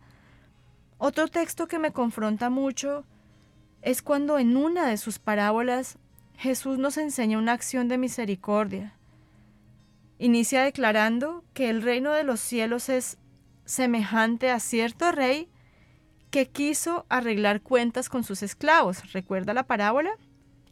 Otro 0.99 1.29
texto 1.29 1.67
que 1.67 1.79
me 1.79 1.93
confronta 1.93 2.51
mucho 2.51 3.05
es 3.83 4.03
cuando 4.03 4.39
en 4.39 4.57
una 4.57 4.87
de 4.87 4.97
sus 4.97 5.19
parábolas 5.19 5.99
Jesús 6.37 6.79
nos 6.79 6.99
enseña 6.99 7.39
una 7.39 7.53
acción 7.53 7.89
de 7.89 7.99
misericordia. 7.99 8.95
Inicia 10.19 10.63
declarando 10.63 11.45
que 11.55 11.71
el 11.71 11.83
reino 11.83 12.13
de 12.13 12.25
los 12.25 12.41
cielos 12.41 12.89
es 12.89 13.19
semejante 13.69 14.51
a 14.51 14.61
cierto 14.61 15.13
rey 15.13 15.49
que 16.31 16.49
quiso 16.49 17.05
arreglar 17.09 17.61
cuentas 17.61 18.09
con 18.09 18.25
sus 18.25 18.43
esclavos. 18.43 19.13
¿Recuerda 19.13 19.53
la 19.55 19.67
parábola? 19.67 20.11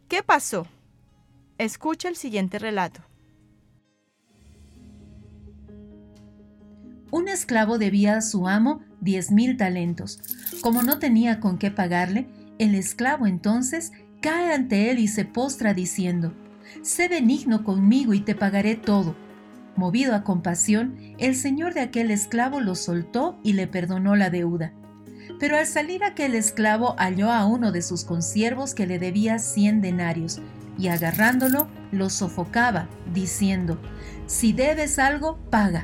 ¿Qué 0.07 0.23
pasó? 0.23 0.67
Escucha 1.59 2.09
el 2.09 2.15
siguiente 2.15 2.59
relato. 2.59 3.01
Un 7.11 7.27
esclavo 7.27 7.77
debía 7.77 8.17
a 8.17 8.21
su 8.21 8.47
amo 8.47 8.81
diez 8.99 9.31
mil 9.31 9.57
talentos. 9.57 10.19
Como 10.61 10.81
no 10.81 10.99
tenía 10.99 11.39
con 11.39 11.57
qué 11.57 11.71
pagarle, 11.71 12.27
el 12.57 12.75
esclavo 12.75 13.27
entonces 13.27 13.91
cae 14.21 14.53
ante 14.53 14.89
él 14.89 14.99
y 14.99 15.07
se 15.07 15.23
postra 15.23 15.73
diciendo, 15.73 16.33
Sé 16.81 17.07
benigno 17.07 17.63
conmigo 17.63 18.13
y 18.13 18.21
te 18.21 18.35
pagaré 18.35 18.75
todo. 18.75 19.15
Movido 19.77 20.15
a 20.15 20.23
compasión, 20.23 20.97
el 21.19 21.35
señor 21.35 21.75
de 21.75 21.81
aquel 21.81 22.09
esclavo 22.09 22.59
lo 22.59 22.73
soltó 22.73 23.39
y 23.43 23.53
le 23.53 23.67
perdonó 23.67 24.15
la 24.15 24.31
deuda. 24.31 24.73
Pero 25.39 25.55
al 25.55 25.67
salir 25.67 26.03
aquel 26.03 26.33
esclavo 26.33 26.95
halló 26.97 27.31
a 27.31 27.45
uno 27.45 27.71
de 27.71 27.83
sus 27.83 28.03
consiervos 28.03 28.73
que 28.73 28.87
le 28.87 28.97
debía 28.97 29.37
cien 29.37 29.79
denarios, 29.81 30.41
y 30.79 30.87
agarrándolo 30.87 31.67
lo 31.91 32.09
sofocaba, 32.09 32.89
diciendo, 33.13 33.79
Si 34.25 34.51
debes 34.51 34.97
algo, 34.97 35.37
paga. 35.51 35.83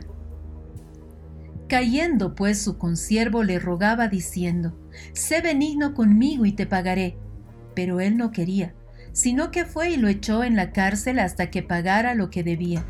Cayendo 1.70 2.34
pues 2.34 2.62
su 2.62 2.80
consiervo 2.80 3.44
le 3.44 3.60
rogaba 3.60 4.08
diciendo, 4.08 4.76
Sé 5.14 5.42
benigno 5.42 5.94
conmigo 5.94 6.46
y 6.46 6.52
te 6.52 6.66
pagaré. 6.66 7.18
Pero 7.76 8.00
él 8.00 8.18
no 8.18 8.32
quería, 8.32 8.74
sino 9.12 9.52
que 9.52 9.66
fue 9.66 9.92
y 9.92 9.98
lo 9.98 10.08
echó 10.08 10.44
en 10.44 10.56
la 10.56 10.72
cárcel 10.72 11.20
hasta 11.20 11.52
que 11.52 11.62
pagara 11.62 12.16
lo 12.16 12.32
que 12.32 12.44
debía. 12.44 12.84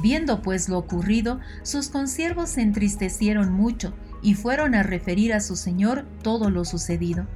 Viendo 0.00 0.42
pues 0.42 0.68
lo 0.68 0.78
ocurrido, 0.78 1.40
sus 1.62 1.88
consiervos 1.88 2.50
se 2.50 2.62
entristecieron 2.62 3.52
mucho 3.52 3.92
y 4.22 4.34
fueron 4.34 4.74
a 4.74 4.82
referir 4.82 5.34
a 5.34 5.40
su 5.40 5.56
señor 5.56 6.06
todo 6.22 6.50
lo 6.50 6.64
sucedido. 6.64 7.26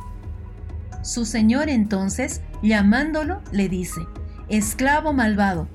Su 1.03 1.25
señor 1.25 1.69
entonces, 1.69 2.41
llamándolo, 2.63 3.41
le 3.53 3.69
dice, 3.69 4.01
Esclavo 4.49 5.13
malvado, 5.13 5.69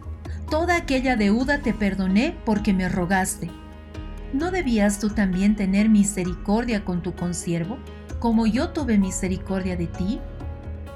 toda 0.49 0.75
aquella 0.75 1.15
deuda 1.15 1.59
te 1.59 1.73
perdoné 1.73 2.35
porque 2.45 2.73
me 2.73 2.89
rogaste. 2.89 3.49
¿No 4.33 4.51
debías 4.51 4.99
tú 4.99 5.09
también 5.09 5.55
tener 5.55 5.89
misericordia 5.89 6.85
con 6.85 7.01
tu 7.01 7.13
consiervo, 7.13 7.77
como 8.19 8.47
yo 8.47 8.69
tuve 8.69 8.97
misericordia 8.97 9.75
de 9.75 9.87
ti? 9.87 10.19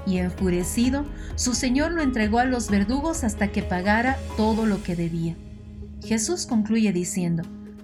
Y 0.06 0.18
enfurecido, 0.18 1.04
su 1.34 1.54
señor 1.54 1.92
lo 1.92 2.02
entregó 2.02 2.38
a 2.38 2.44
los 2.44 2.70
verdugos 2.70 3.24
hasta 3.24 3.48
que 3.48 3.62
pagara 3.62 4.16
todo 4.36 4.64
lo 4.64 4.82
que 4.82 4.96
debía. 4.96 5.36
Jesús 6.06 6.46
concluye 6.46 6.92
diciendo, 6.92 7.42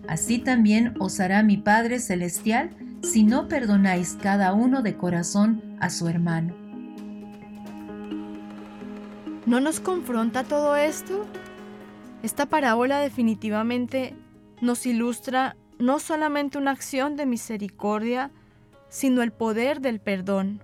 Así 0.08 0.38
también 0.38 0.94
os 0.98 1.20
hará 1.20 1.42
mi 1.42 1.56
Padre 1.56 1.98
Celestial 1.98 2.70
si 3.02 3.24
no 3.24 3.48
perdonáis 3.48 4.16
cada 4.20 4.52
uno 4.52 4.82
de 4.82 4.96
corazón 4.96 5.76
a 5.80 5.90
su 5.90 6.08
hermano. 6.08 6.54
¿No 9.44 9.60
nos 9.60 9.80
confronta 9.80 10.44
todo 10.44 10.76
esto? 10.76 11.26
Esta 12.22 12.46
parábola 12.46 13.00
definitivamente 13.00 14.14
nos 14.60 14.86
ilustra 14.86 15.56
no 15.80 15.98
solamente 15.98 16.58
una 16.58 16.70
acción 16.70 17.16
de 17.16 17.26
misericordia, 17.26 18.30
sino 18.88 19.22
el 19.22 19.32
poder 19.32 19.80
del 19.80 19.98
perdón. 19.98 20.62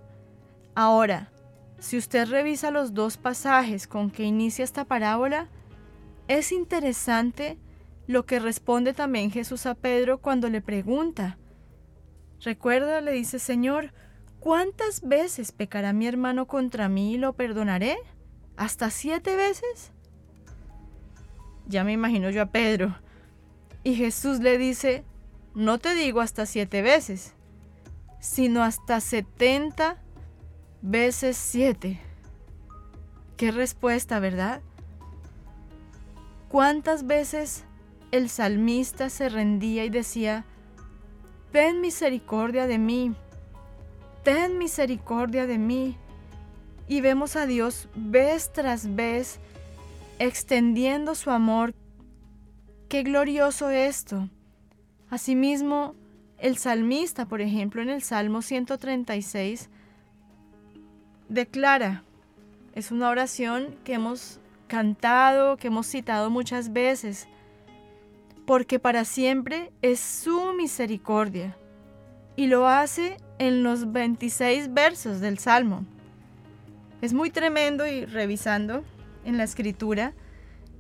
Ahora, 0.77 1.31
si 1.81 1.97
usted 1.97 2.29
revisa 2.29 2.71
los 2.71 2.95
dos 2.95 3.17
pasajes 3.17 3.89
con 3.89 4.11
que 4.11 4.23
inicia 4.23 4.65
esta 4.65 4.85
parábola, 4.85 5.49
es 6.29 6.53
interesante 6.53 7.59
lo 8.07 8.25
que 8.25 8.39
responde 8.39 8.95
también 8.95 9.31
Jesús 9.31 9.67
a 9.67 9.75
Pedro 9.75 10.19
cuando 10.19 10.49
le 10.49 10.61
pregunta. 10.61 11.39
Recuerda, 12.41 13.01
le 13.01 13.13
dice, 13.13 13.39
Señor, 13.39 13.93
¿cuántas 14.39 15.03
veces 15.03 15.53
pecará 15.53 15.93
mi 15.93 16.07
hermano 16.07 16.47
contra 16.47 16.89
mí 16.89 17.15
y 17.15 17.19
lo 17.19 17.33
perdonaré? 17.33 17.99
¿Hasta 18.57 18.91
siete 18.91 19.37
veces? 19.37 19.93
Ya 21.67 21.85
me 21.85 21.93
imagino 21.93 22.31
yo 22.31 22.43
a 22.43 22.47
Pedro. 22.47 22.97
Y 23.85 23.95
Jesús 23.95 24.41
le 24.41 24.59
dice, 24.59 25.05
no 25.55 25.79
te 25.79 25.95
digo 25.95 26.21
hasta 26.21 26.47
siete 26.47 26.83
veces, 26.83 27.35
sino 28.21 28.63
hasta 28.63 29.01
setenta 29.01 30.03
veces 30.83 31.37
siete. 31.37 32.01
Qué 33.37 33.51
respuesta, 33.51 34.19
¿verdad? 34.19 34.63
¿Cuántas 36.49 37.07
veces 37.07 37.65
el 38.11 38.31
salmista 38.31 39.11
se 39.11 39.29
rendía 39.29 39.85
y 39.85 39.91
decía, 39.91 40.47
ten 41.53 41.83
misericordia 41.83 42.67
de 42.67 42.79
mí, 42.79 43.15
ten 44.25 44.57
misericordia 44.57 45.47
de 45.47 45.59
mí? 45.59 45.97
Y 46.89 47.03
vemos 47.03 47.37
a 47.37 47.45
Dios 47.45 47.89
vez 47.95 48.51
tras 48.51 48.95
vez 48.97 49.41
extendiendo 50.19 51.15
su 51.15 51.31
amor. 51.31 51.75
Qué 52.89 53.03
glorioso 53.03 53.69
esto. 53.69 54.31
Asimismo, 55.11 55.95
el 56.39 56.57
salmista, 56.57 57.27
por 57.27 57.43
ejemplo, 57.43 57.83
en 57.83 57.91
el 57.91 58.03
Salmo 58.03 58.41
136, 58.41 59.69
declara, 61.29 62.05
es 62.75 62.91
una 62.91 63.11
oración 63.11 63.77
que 63.85 63.95
hemos 63.95 64.41
cantado, 64.69 65.57
que 65.57 65.67
hemos 65.67 65.87
citado 65.87 66.31
muchas 66.31 66.73
veces, 66.73 67.27
porque 68.47 68.79
para 68.79 69.05
siempre 69.05 69.73
es 69.83 69.99
su 69.99 70.53
misericordia. 70.53 71.57
Y 72.37 72.47
lo 72.47 72.69
hace 72.69 73.17
en 73.39 73.65
los 73.65 73.91
26 73.91 74.73
versos 74.73 75.21
del 75.21 75.39
Salmo. 75.39 75.85
Es 77.03 77.13
muy 77.13 77.31
tremendo 77.31 77.87
y 77.87 78.05
revisando 78.05 78.85
en 79.25 79.37
la 79.37 79.45
escritura 79.45 80.15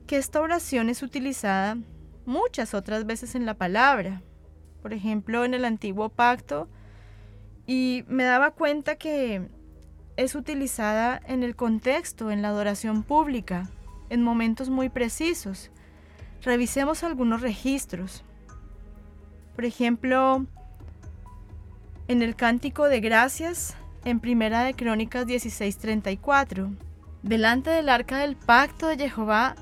que 0.07 0.17
esta 0.17 0.41
oración 0.41 0.89
es 0.89 1.03
utilizada 1.03 1.77
muchas 2.25 2.75
otras 2.75 3.07
veces 3.07 3.35
en 3.35 3.45
la 3.45 3.55
palabra. 3.55 4.23
Por 4.83 4.93
ejemplo, 4.93 5.45
en 5.45 5.55
el 5.55 5.65
antiguo 5.65 6.09
pacto. 6.09 6.69
Y 7.67 8.05
me 8.09 8.25
daba 8.25 8.53
cuenta 8.53 8.97
que 8.97 9.49
es 10.17 10.35
utilizada 10.35 11.21
en 11.27 11.43
el 11.43 11.55
contexto, 11.55 12.31
en 12.31 12.43
la 12.43 12.49
adoración 12.49 13.03
pública, 13.03 13.71
en 14.11 14.23
momentos 14.23 14.71
muy 14.71 14.89
precisos. 14.89 15.71
Revisemos 16.43 17.05
algunos 17.05 17.41
registros. 17.41 18.25
Por 19.55 19.65
ejemplo, 19.65 20.47
en 22.07 22.23
el 22.23 22.37
Cántico 22.37 22.89
de 22.89 23.01
Gracias, 23.01 23.77
en 24.05 24.21
Primera 24.21 24.63
de 24.63 24.75
Crónicas 24.75 25.27
16:34, 25.27 26.71
delante 27.23 27.71
del 27.71 27.89
arca 27.89 28.19
del 28.19 28.37
pacto 28.37 28.87
de 28.87 29.11
Jehová, 29.11 29.57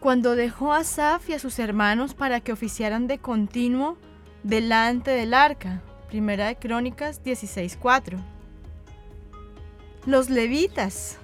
cuando 0.00 0.36
dejó 0.36 0.72
a 0.72 0.78
Asaf 0.78 1.28
y 1.28 1.34
a 1.34 1.38
sus 1.38 1.58
hermanos 1.58 2.14
para 2.14 2.40
que 2.40 2.52
oficiaran 2.52 3.06
de 3.06 3.18
continuo 3.18 3.96
delante 4.42 5.10
del 5.10 5.34
arca. 5.34 5.82
Primera 6.08 6.46
de 6.46 6.56
Crónicas 6.56 7.22
16:4. 7.22 8.18
Los 10.06 10.30
levitas 10.30 11.18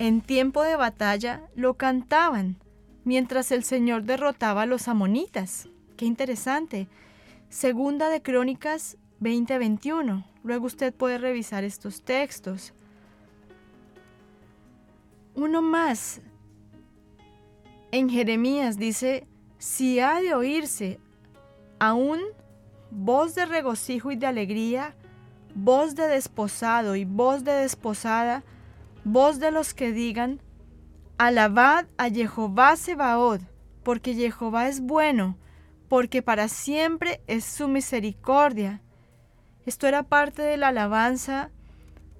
en 0.00 0.22
tiempo 0.22 0.62
de 0.62 0.76
batalla 0.76 1.42
lo 1.54 1.74
cantaban 1.74 2.56
mientras 3.04 3.52
el 3.52 3.64
Señor 3.64 4.04
derrotaba 4.04 4.62
a 4.62 4.66
los 4.66 4.88
amonitas. 4.88 5.68
Qué 5.98 6.06
interesante. 6.06 6.88
Segunda 7.50 8.08
de 8.08 8.22
Crónicas 8.22 8.96
20:21. 9.20 10.24
Luego 10.42 10.64
usted 10.64 10.94
puede 10.94 11.18
revisar 11.18 11.64
estos 11.64 12.00
textos. 12.00 12.72
Uno 15.34 15.60
más. 15.60 16.22
En 17.92 18.08
Jeremías 18.08 18.78
dice, 18.78 19.26
si 19.58 20.00
ha 20.00 20.18
de 20.22 20.34
oírse 20.34 20.98
aún 21.78 22.20
voz 22.90 23.34
de 23.34 23.44
regocijo 23.44 24.10
y 24.12 24.16
de 24.16 24.26
alegría, 24.26 24.94
voz 25.54 25.94
de 25.94 26.08
desposado 26.08 26.96
y 26.96 27.04
voz 27.04 27.44
de 27.44 27.52
desposada, 27.52 28.44
voz 29.04 29.38
de 29.38 29.50
los 29.50 29.74
que 29.74 29.92
digan, 29.92 30.40
alabad 31.18 31.86
a 31.98 32.08
Jehová 32.08 32.76
Sebaod, 32.76 33.40
porque 33.82 34.14
Jehová 34.14 34.68
es 34.68 34.80
bueno, 34.80 35.36
porque 35.88 36.22
para 36.22 36.48
siempre 36.48 37.22
es 37.26 37.44
su 37.44 37.68
misericordia. 37.68 38.80
Esto 39.66 39.86
era 39.86 40.02
parte 40.02 40.42
de 40.42 40.56
la 40.56 40.68
alabanza 40.68 41.50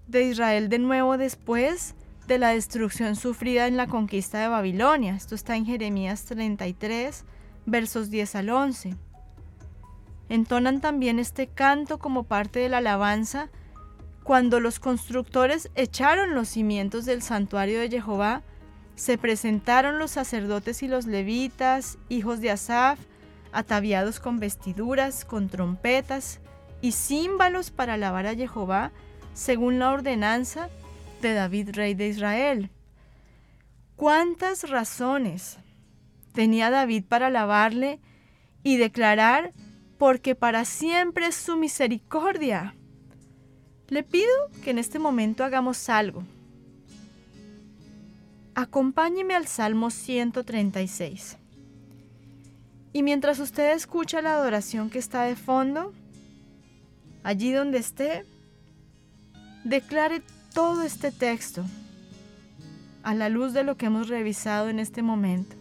de 0.07 0.25
Israel 0.25 0.69
de 0.69 0.79
nuevo 0.79 1.17
después 1.17 1.95
de 2.27 2.39
la 2.39 2.51
destrucción 2.51 3.17
sufrida 3.17 3.67
en 3.67 3.77
la 3.77 3.87
conquista 3.87 4.39
de 4.39 4.49
Babilonia. 4.49 5.15
Esto 5.15 5.35
está 5.35 5.57
en 5.57 5.67
Jeremías 5.67 6.25
33, 6.25 7.25
versos 7.67 8.11
10 8.11 8.35
al 8.37 8.51
11. 8.51 8.97
Entonan 10.29 10.81
también 10.81 11.19
este 11.19 11.49
canto 11.49 11.99
como 11.99 12.25
parte 12.25 12.61
de 12.61 12.69
la 12.69 12.79
alabanza 12.79 13.51
cuando 14.31 14.61
los 14.61 14.79
constructores 14.79 15.71
echaron 15.75 16.37
los 16.37 16.51
cimientos 16.51 17.05
del 17.05 17.21
santuario 17.21 17.81
de 17.81 17.91
Jehová, 17.91 18.45
se 18.95 19.19
presentaron 19.19 19.99
los 19.99 20.13
sacerdotes 20.13 20.85
y 20.85 20.87
los 20.87 21.07
levitas, 21.07 21.99
hijos 22.09 22.41
de 22.41 22.53
Asaf, 22.53 23.01
ataviados 23.51 24.21
con 24.21 24.39
vestiduras, 24.39 25.25
con 25.25 25.49
trompetas 25.49 26.39
y 26.81 26.93
címbalos 26.93 27.73
para 27.73 27.95
alabar 27.95 28.29
a 28.29 28.37
Jehová, 28.37 28.93
según 29.35 29.81
la 29.81 29.91
ordenanza 29.91 30.69
de 31.23 31.35
David, 31.35 31.71
rey 31.73 31.95
de 31.95 32.07
Israel. 32.07 32.71
¿Cuántas 33.97 34.71
razones 34.71 35.59
tenía 36.33 36.71
David 36.71 37.05
para 37.09 37.27
alabarle 37.27 37.99
y 38.63 38.77
declarar, 38.77 39.53
porque 39.99 40.37
para 40.37 40.65
siempre 40.65 41.27
es 41.27 41.35
su 41.35 41.57
misericordia? 41.57 42.77
Le 43.91 44.05
pido 44.05 44.31
que 44.63 44.71
en 44.71 44.79
este 44.79 45.01
momento 45.01 45.43
hagamos 45.43 45.89
algo. 45.89 46.23
Acompáñeme 48.55 49.35
al 49.35 49.49
Salmo 49.49 49.91
136. 49.91 51.37
Y 52.93 53.03
mientras 53.03 53.41
usted 53.41 53.73
escucha 53.73 54.23
la 54.23 54.35
adoración 54.35 54.91
que 54.91 55.01
está 55.01 55.25
de 55.25 55.35
fondo, 55.35 55.93
allí 57.25 57.51
donde 57.51 57.79
esté, 57.79 58.25
declare 59.65 60.23
todo 60.55 60.83
este 60.83 61.11
texto 61.11 61.65
a 63.03 63.15
la 63.15 63.29
luz 63.29 63.53
de 63.53 63.65
lo 63.65 63.77
que 63.77 63.87
hemos 63.87 64.09
revisado 64.09 64.69
en 64.69 64.79
este 64.79 65.03
momento. 65.03 65.57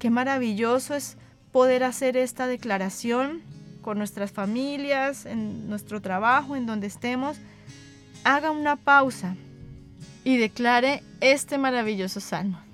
Qué 0.00 0.10
maravilloso 0.10 0.94
es 0.94 1.16
poder 1.52 1.84
hacer 1.84 2.16
esta 2.16 2.48
declaración 2.48 3.42
con 3.86 3.98
nuestras 3.98 4.32
familias, 4.32 5.26
en 5.26 5.70
nuestro 5.70 6.02
trabajo, 6.02 6.56
en 6.56 6.66
donde 6.66 6.88
estemos. 6.88 7.36
Haga 8.24 8.50
una 8.50 8.74
pausa 8.74 9.36
y 10.24 10.38
declare 10.38 11.04
este 11.20 11.56
maravilloso 11.56 12.18
salmo. 12.18 12.65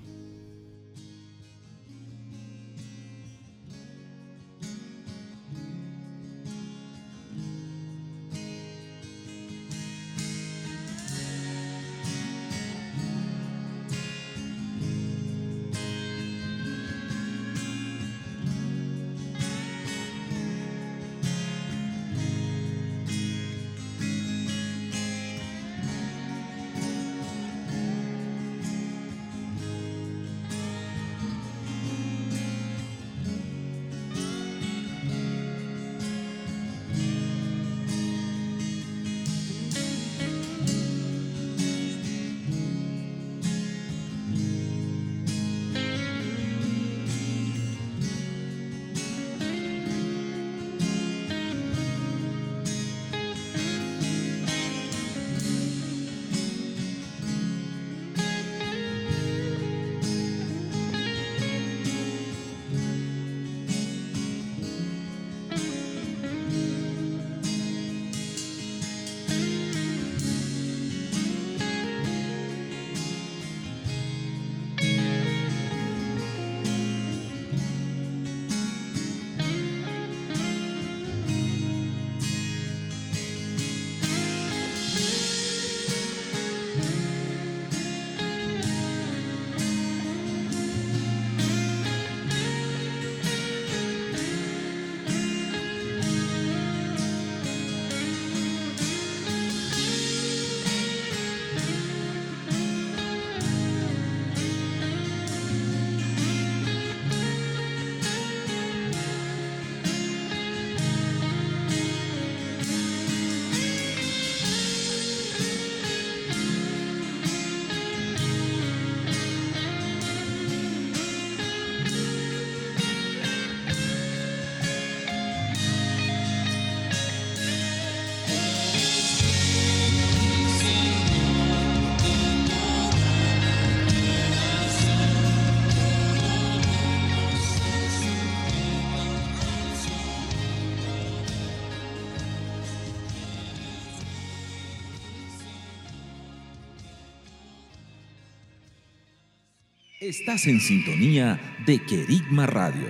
Estás 150.03 150.47
en 150.47 150.59
sintonía 150.59 151.39
de 151.65 151.81
Querigma 151.81 152.45
Radio, 152.45 152.89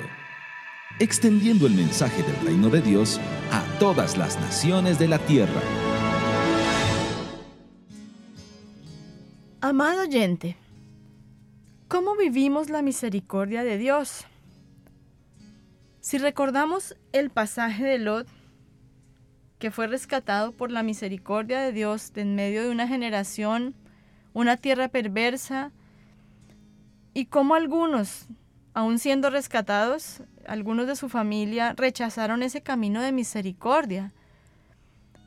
extendiendo 0.98 1.68
el 1.68 1.76
mensaje 1.76 2.24
del 2.24 2.36
reino 2.38 2.72
de 2.72 2.82
Dios 2.82 3.22
a 3.52 3.64
todas 3.78 4.18
las 4.18 4.40
naciones 4.40 4.98
de 4.98 5.08
la 5.08 5.20
tierra. 5.20 5.62
Amado 9.62 10.02
oyente, 10.02 10.58
¿cómo 11.88 12.16
vivimos 12.16 12.72
la 12.72 12.82
misericordia 12.82 13.64
de 13.64 13.78
Dios? 13.78 14.26
Si 16.00 16.18
recordamos 16.18 16.98
el 17.12 17.30
pasaje 17.30 17.84
de 17.84 18.00
Lot, 18.00 18.28
que 19.60 19.70
fue 19.70 19.86
rescatado 19.86 20.52
por 20.52 20.72
la 20.72 20.82
misericordia 20.82 21.62
de 21.62 21.74
Dios 21.74 22.12
de 22.14 22.22
en 22.22 22.34
medio 22.34 22.64
de 22.64 22.72
una 22.72 22.88
generación, 22.88 23.76
una 24.34 24.58
tierra 24.58 24.88
perversa, 24.88 25.72
y 27.14 27.26
cómo 27.26 27.56
algunos, 27.56 28.28
aun 28.74 29.00
siendo 29.00 29.30
rescatados, 29.30 30.24
algunos 30.48 30.88
de 30.88 30.96
su 30.96 31.10
familia 31.10 31.74
rechazaron 31.74 32.44
ese 32.44 32.62
camino 32.62 33.02
de 33.02 33.12
misericordia. 33.12 34.12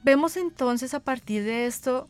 Vemos 0.03 0.37
entonces 0.37 0.95
a 0.95 1.01
partir 1.01 1.45
de 1.45 1.67
esto 1.67 2.09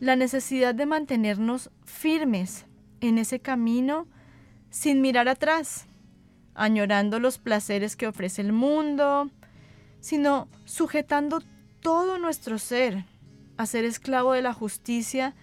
la 0.00 0.16
necesidad 0.16 0.74
de 0.74 0.86
mantenernos 0.86 1.70
firmes 1.84 2.66
en 3.00 3.18
ese 3.18 3.40
camino 3.40 4.06
sin 4.70 5.00
mirar 5.00 5.28
atrás, 5.28 5.86
añorando 6.54 7.18
los 7.18 7.38
placeres 7.38 7.96
que 7.96 8.06
ofrece 8.06 8.42
el 8.42 8.52
mundo, 8.52 9.30
sino 10.00 10.48
sujetando 10.64 11.40
todo 11.80 12.18
nuestro 12.18 12.58
ser 12.58 13.04
a 13.56 13.66
ser 13.66 13.84
esclavo 13.84 14.32
de 14.32 14.42
la 14.42 14.52
justicia 14.52 15.34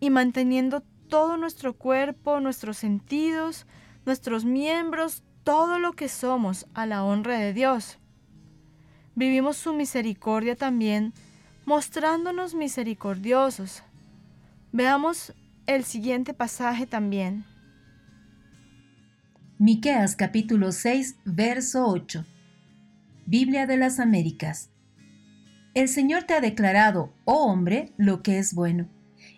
y 0.00 0.10
manteniendo 0.10 0.82
todo 1.12 1.36
nuestro 1.36 1.74
cuerpo, 1.74 2.40
nuestros 2.40 2.78
sentidos, 2.78 3.66
nuestros 4.06 4.46
miembros, 4.46 5.22
todo 5.44 5.78
lo 5.78 5.92
que 5.92 6.08
somos 6.08 6.66
a 6.72 6.86
la 6.86 7.04
honra 7.04 7.36
de 7.38 7.52
Dios. 7.52 7.98
Vivimos 9.14 9.58
su 9.58 9.74
misericordia 9.74 10.56
también, 10.56 11.12
mostrándonos 11.66 12.54
misericordiosos. 12.54 13.82
Veamos 14.72 15.34
el 15.66 15.84
siguiente 15.84 16.32
pasaje 16.32 16.86
también. 16.86 17.44
Miqueas 19.58 20.16
capítulo 20.16 20.72
6, 20.72 21.16
verso 21.26 21.88
8. 21.88 22.24
Biblia 23.26 23.66
de 23.66 23.76
las 23.76 24.00
Américas. 24.00 24.70
El 25.74 25.88
Señor 25.88 26.22
te 26.22 26.32
ha 26.32 26.40
declarado, 26.40 27.12
oh 27.26 27.52
hombre, 27.52 27.92
lo 27.98 28.22
que 28.22 28.38
es 28.38 28.54
bueno. 28.54 28.88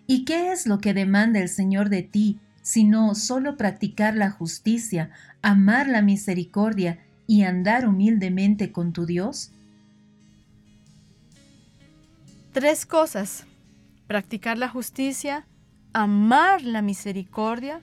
¿Y 0.07 0.25
qué 0.25 0.51
es 0.51 0.67
lo 0.67 0.79
que 0.79 0.93
demanda 0.93 1.39
el 1.39 1.49
Señor 1.49 1.89
de 1.89 2.03
ti, 2.03 2.39
sino 2.61 3.15
solo 3.15 3.57
practicar 3.57 4.15
la 4.15 4.29
justicia, 4.29 5.09
amar 5.41 5.87
la 5.87 6.01
misericordia 6.01 6.99
y 7.27 7.43
andar 7.43 7.87
humildemente 7.87 8.71
con 8.71 8.93
tu 8.93 9.05
Dios? 9.05 9.51
Tres 12.51 12.85
cosas. 12.85 13.45
Practicar 14.07 14.59
la 14.59 14.69
justicia, 14.69 15.47
amar 15.93 16.61
la 16.61 16.83
misericordia 16.83 17.81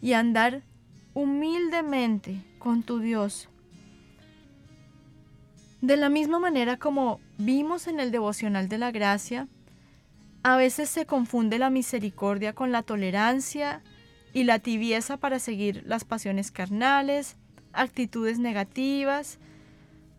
y 0.00 0.14
andar 0.14 0.62
humildemente 1.12 2.42
con 2.58 2.82
tu 2.82 3.00
Dios. 3.00 3.48
De 5.82 5.96
la 5.96 6.08
misma 6.08 6.38
manera 6.38 6.78
como 6.78 7.20
vimos 7.36 7.86
en 7.86 8.00
el 8.00 8.10
devocional 8.10 8.68
de 8.68 8.78
la 8.78 8.90
gracia, 8.90 9.46
a 10.46 10.54
veces 10.54 10.88
se 10.88 11.06
confunde 11.06 11.58
la 11.58 11.70
misericordia 11.70 12.52
con 12.52 12.70
la 12.70 12.84
tolerancia 12.84 13.82
y 14.32 14.44
la 14.44 14.60
tibieza 14.60 15.16
para 15.16 15.40
seguir 15.40 15.82
las 15.86 16.04
pasiones 16.04 16.52
carnales, 16.52 17.34
actitudes 17.72 18.38
negativas, 18.38 19.40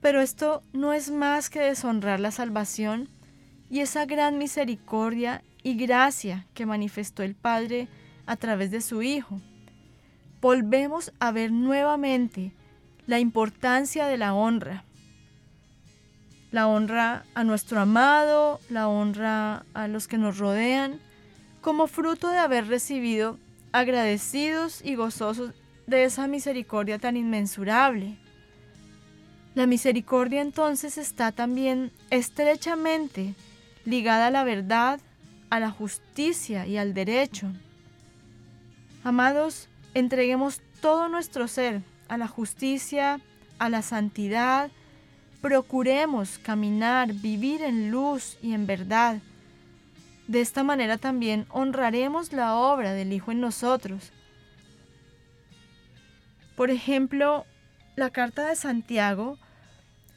pero 0.02 0.20
esto 0.20 0.64
no 0.74 0.92
es 0.92 1.12
más 1.12 1.50
que 1.50 1.62
deshonrar 1.62 2.20
la 2.20 2.32
salvación 2.32 3.08
y 3.70 3.80
esa 3.80 4.06
gran 4.06 4.38
misericordia 4.38 5.46
y 5.64 5.78
gracia 5.78 6.46
que 6.54 6.66
manifestó 6.66 7.24
el 7.24 7.34
Padre 7.34 7.88
a 8.26 8.36
través 8.36 8.70
de 8.70 8.82
su 8.82 9.02
Hijo. 9.04 9.40
Volvemos 10.42 11.14
a 11.22 11.32
ver 11.32 11.54
nuevamente 11.54 12.52
la 13.06 13.20
importancia 13.20 14.08
de 14.08 14.18
la 14.18 14.34
honra. 14.34 14.84
La 16.52 16.68
honra 16.68 17.26
a 17.36 17.44
nuestro 17.44 17.80
amado, 17.80 18.60
la 18.70 18.88
honra 18.88 19.66
a 19.74 19.88
los 19.88 20.08
que 20.08 20.18
nos 20.18 20.38
rodean, 20.38 21.00
como 21.62 21.88
fruto 21.88 22.30
de 22.30 22.38
haber 22.38 22.68
recibido 22.68 23.38
agradecidos 23.72 24.82
y 24.84 24.96
gozosos 24.96 25.54
de 25.88 26.04
esa 26.04 26.28
misericordia 26.28 27.00
tan 27.00 27.18
inmensurable. 27.18 28.18
La 29.56 29.66
misericordia 29.66 30.42
entonces 30.42 30.98
está 30.98 31.32
también 31.32 31.92
estrechamente 32.10 33.36
ligada 33.86 34.28
a 34.28 34.32
la 34.32 34.44
verdad, 34.44 35.00
a 35.50 35.60
la 35.60 35.72
justicia 35.72 36.68
y 36.68 36.78
al 36.78 36.94
derecho. 36.94 37.48
Amados, 39.04 39.70
entreguemos 39.94 40.62
todo 40.82 41.10
nuestro 41.10 41.48
ser 41.48 41.82
a 42.08 42.18
la 42.18 42.28
justicia, 42.28 43.20
a 43.58 43.70
la 43.70 43.82
santidad, 43.82 44.70
procuremos 45.48 46.40
caminar, 46.40 47.14
vivir 47.14 47.62
en 47.62 47.90
luz 47.90 48.38
y 48.42 48.52
en 48.52 48.68
verdad. 48.68 49.22
De 50.28 50.42
esta 50.42 50.62
manera 50.62 50.98
también 50.98 51.46
honraremos 51.48 52.34
la 52.34 52.56
obra 52.56 52.92
del 52.92 53.14
Hijo 53.14 53.32
en 53.32 53.40
nosotros. 53.40 54.12
Por 56.58 56.70
ejemplo, 56.70 57.46
la 57.96 58.10
carta 58.10 58.46
de 58.46 58.58
Santiago 58.58 59.38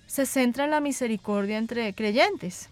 se 0.08 0.26
centra 0.26 0.64
en 0.64 0.72
la 0.72 0.80
misericordia 0.80 1.58
entre 1.58 1.94
creyentes. 1.94 2.68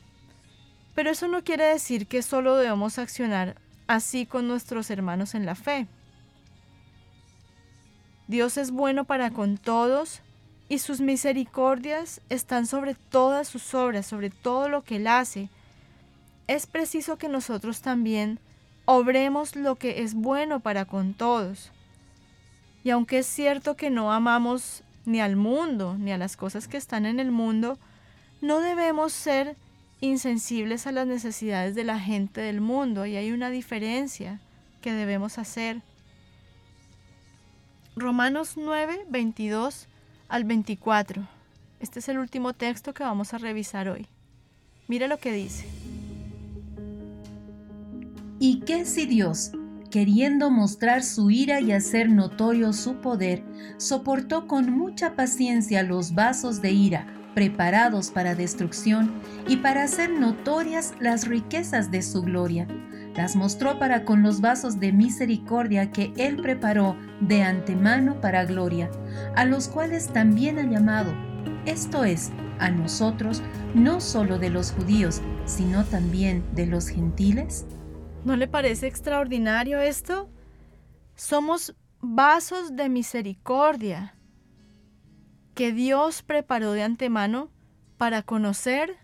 Pero 0.96 1.10
eso 1.10 1.28
no 1.28 1.44
quiere 1.44 1.64
decir 1.64 2.08
que 2.08 2.22
solo 2.22 2.56
debemos 2.56 2.98
accionar 2.98 3.54
así 3.86 4.26
con 4.26 4.48
nuestros 4.48 4.90
hermanos 4.90 5.36
en 5.36 5.46
la 5.46 5.54
fe. 5.54 5.86
Dios 8.26 8.56
es 8.56 8.72
bueno 8.72 9.04
para 9.04 9.30
con 9.30 9.58
todos 9.58 10.22
y 10.68 10.78
sus 10.78 11.00
misericordias 11.00 12.20
están 12.28 12.66
sobre 12.66 12.94
todas 12.94 13.48
sus 13.48 13.74
obras, 13.74 14.06
sobre 14.06 14.30
todo 14.30 14.68
lo 14.68 14.82
que 14.82 14.96
Él 14.96 15.06
hace. 15.06 15.48
Es 16.46 16.66
preciso 16.66 17.16
que 17.16 17.28
nosotros 17.28 17.80
también 17.80 18.38
obremos 18.84 19.56
lo 19.56 19.76
que 19.76 20.02
es 20.02 20.14
bueno 20.14 20.60
para 20.60 20.84
con 20.84 21.14
todos. 21.14 21.72
Y 22.84 22.90
aunque 22.90 23.18
es 23.18 23.26
cierto 23.26 23.76
que 23.76 23.90
no 23.90 24.12
amamos 24.12 24.82
ni 25.04 25.20
al 25.20 25.36
mundo 25.36 25.96
ni 25.98 26.12
a 26.12 26.18
las 26.18 26.36
cosas 26.36 26.68
que 26.68 26.76
están 26.76 27.06
en 27.06 27.18
el 27.18 27.30
mundo, 27.30 27.78
no 28.40 28.60
debemos 28.60 29.12
ser 29.12 29.56
insensibles 30.00 30.86
a 30.86 30.92
las 30.92 31.06
necesidades 31.06 31.74
de 31.74 31.84
la 31.84 31.98
gente 31.98 32.40
del 32.40 32.60
mundo 32.60 33.06
y 33.06 33.16
hay 33.16 33.32
una 33.32 33.50
diferencia 33.50 34.40
que 34.80 34.92
debemos 34.92 35.38
hacer. 35.38 35.82
Romanos 37.96 38.52
9, 38.56 39.06
22 39.08 39.88
al 40.28 40.44
24. 40.44 41.26
Este 41.80 41.98
es 42.00 42.08
el 42.08 42.18
último 42.18 42.52
texto 42.52 42.92
que 42.94 43.02
vamos 43.02 43.34
a 43.34 43.38
revisar 43.38 43.88
hoy. 43.88 44.06
Mira 44.86 45.06
lo 45.06 45.18
que 45.18 45.32
dice. 45.32 45.66
¿Y 48.38 48.60
qué 48.60 48.84
si 48.84 49.06
Dios, 49.06 49.52
queriendo 49.90 50.50
mostrar 50.50 51.02
su 51.02 51.30
ira 51.30 51.60
y 51.60 51.72
hacer 51.72 52.10
notorio 52.10 52.72
su 52.72 52.96
poder, 52.96 53.42
soportó 53.78 54.46
con 54.46 54.70
mucha 54.70 55.16
paciencia 55.16 55.82
los 55.82 56.14
vasos 56.14 56.62
de 56.62 56.72
ira 56.72 57.06
preparados 57.34 58.10
para 58.10 58.34
destrucción 58.34 59.12
y 59.46 59.58
para 59.58 59.84
hacer 59.84 60.10
notorias 60.10 60.94
las 61.00 61.28
riquezas 61.28 61.90
de 61.90 62.02
su 62.02 62.22
gloria? 62.22 62.66
Las 63.18 63.34
mostró 63.34 63.80
para 63.80 64.04
con 64.04 64.22
los 64.22 64.40
vasos 64.40 64.78
de 64.78 64.92
misericordia 64.92 65.90
que 65.90 66.12
Él 66.16 66.36
preparó 66.36 66.96
de 67.20 67.42
antemano 67.42 68.20
para 68.20 68.44
gloria, 68.44 68.92
a 69.34 69.44
los 69.44 69.66
cuales 69.66 70.12
también 70.12 70.56
ha 70.56 70.62
llamado, 70.62 71.12
esto 71.66 72.04
es, 72.04 72.30
a 72.60 72.70
nosotros, 72.70 73.42
no 73.74 74.00
solo 74.00 74.38
de 74.38 74.50
los 74.50 74.70
judíos, 74.70 75.20
sino 75.46 75.84
también 75.84 76.44
de 76.54 76.66
los 76.66 76.86
gentiles? 76.86 77.66
¿No 78.24 78.36
le 78.36 78.46
parece 78.46 78.86
extraordinario 78.86 79.80
esto? 79.80 80.30
Somos 81.16 81.74
vasos 82.00 82.76
de 82.76 82.88
misericordia 82.88 84.14
que 85.54 85.72
Dios 85.72 86.22
preparó 86.22 86.70
de 86.70 86.84
antemano 86.84 87.50
para 87.96 88.22
conocer 88.22 88.96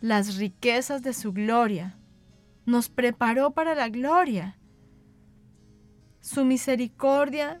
las 0.00 0.36
riquezas 0.36 1.02
de 1.02 1.14
su 1.14 1.32
gloria. 1.32 1.96
Nos 2.66 2.88
preparó 2.88 3.52
para 3.52 3.74
la 3.74 3.88
gloria. 3.88 4.56
Su 6.20 6.44
misericordia 6.44 7.60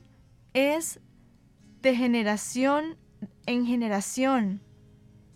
es 0.52 1.00
de 1.82 1.96
generación 1.96 2.96
en 3.46 3.66
generación. 3.66 4.60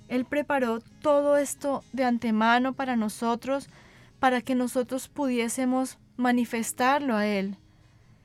Él 0.09 0.25
preparó 0.25 0.81
todo 1.01 1.37
esto 1.37 1.83
de 1.93 2.05
antemano 2.05 2.75
para 2.75 2.97
nosotros, 2.97 3.69
para 4.19 4.41
que 4.41 4.55
nosotros 4.55 5.09
pudiésemos 5.09 5.99
manifestarlo 6.17 7.17
a 7.17 7.27
Él. 7.27 7.57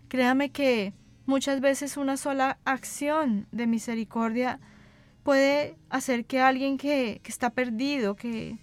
Créame 0.08 0.52
que 0.52 0.94
muchas 1.26 1.62
veces 1.62 1.98
una 1.98 2.18
sola 2.18 2.58
acción 2.66 3.48
de 3.52 3.68
misericordia 3.68 4.60
puede 5.24 5.78
hacer 5.90 6.26
que 6.26 6.42
alguien 6.42 6.78
que, 6.78 7.22
está 7.26 7.52
perdido, 7.52 8.16
que, 8.16 8.58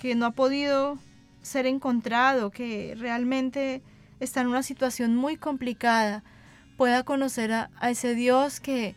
que 0.00 0.14
no 0.14 0.26
ha 0.26 0.30
podido 0.30 0.98
ser 1.46 1.66
encontrado, 1.66 2.50
que 2.50 2.94
realmente 2.98 3.82
está 4.20 4.40
en 4.40 4.48
una 4.48 4.62
situación 4.62 5.14
muy 5.14 5.36
complicada, 5.36 6.24
pueda 6.76 7.04
conocer 7.04 7.52
a, 7.52 7.70
ese 7.88 8.14
Dios 8.14 8.60
que 8.60 8.94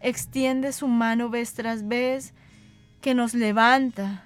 extiende 0.00 0.72
su 0.72 0.88
mano 0.88 1.30
vez 1.30 1.54
tras 1.54 1.88
vez, 1.88 2.34
que 3.00 3.14
nos 3.14 3.34
levanta, 3.34 4.24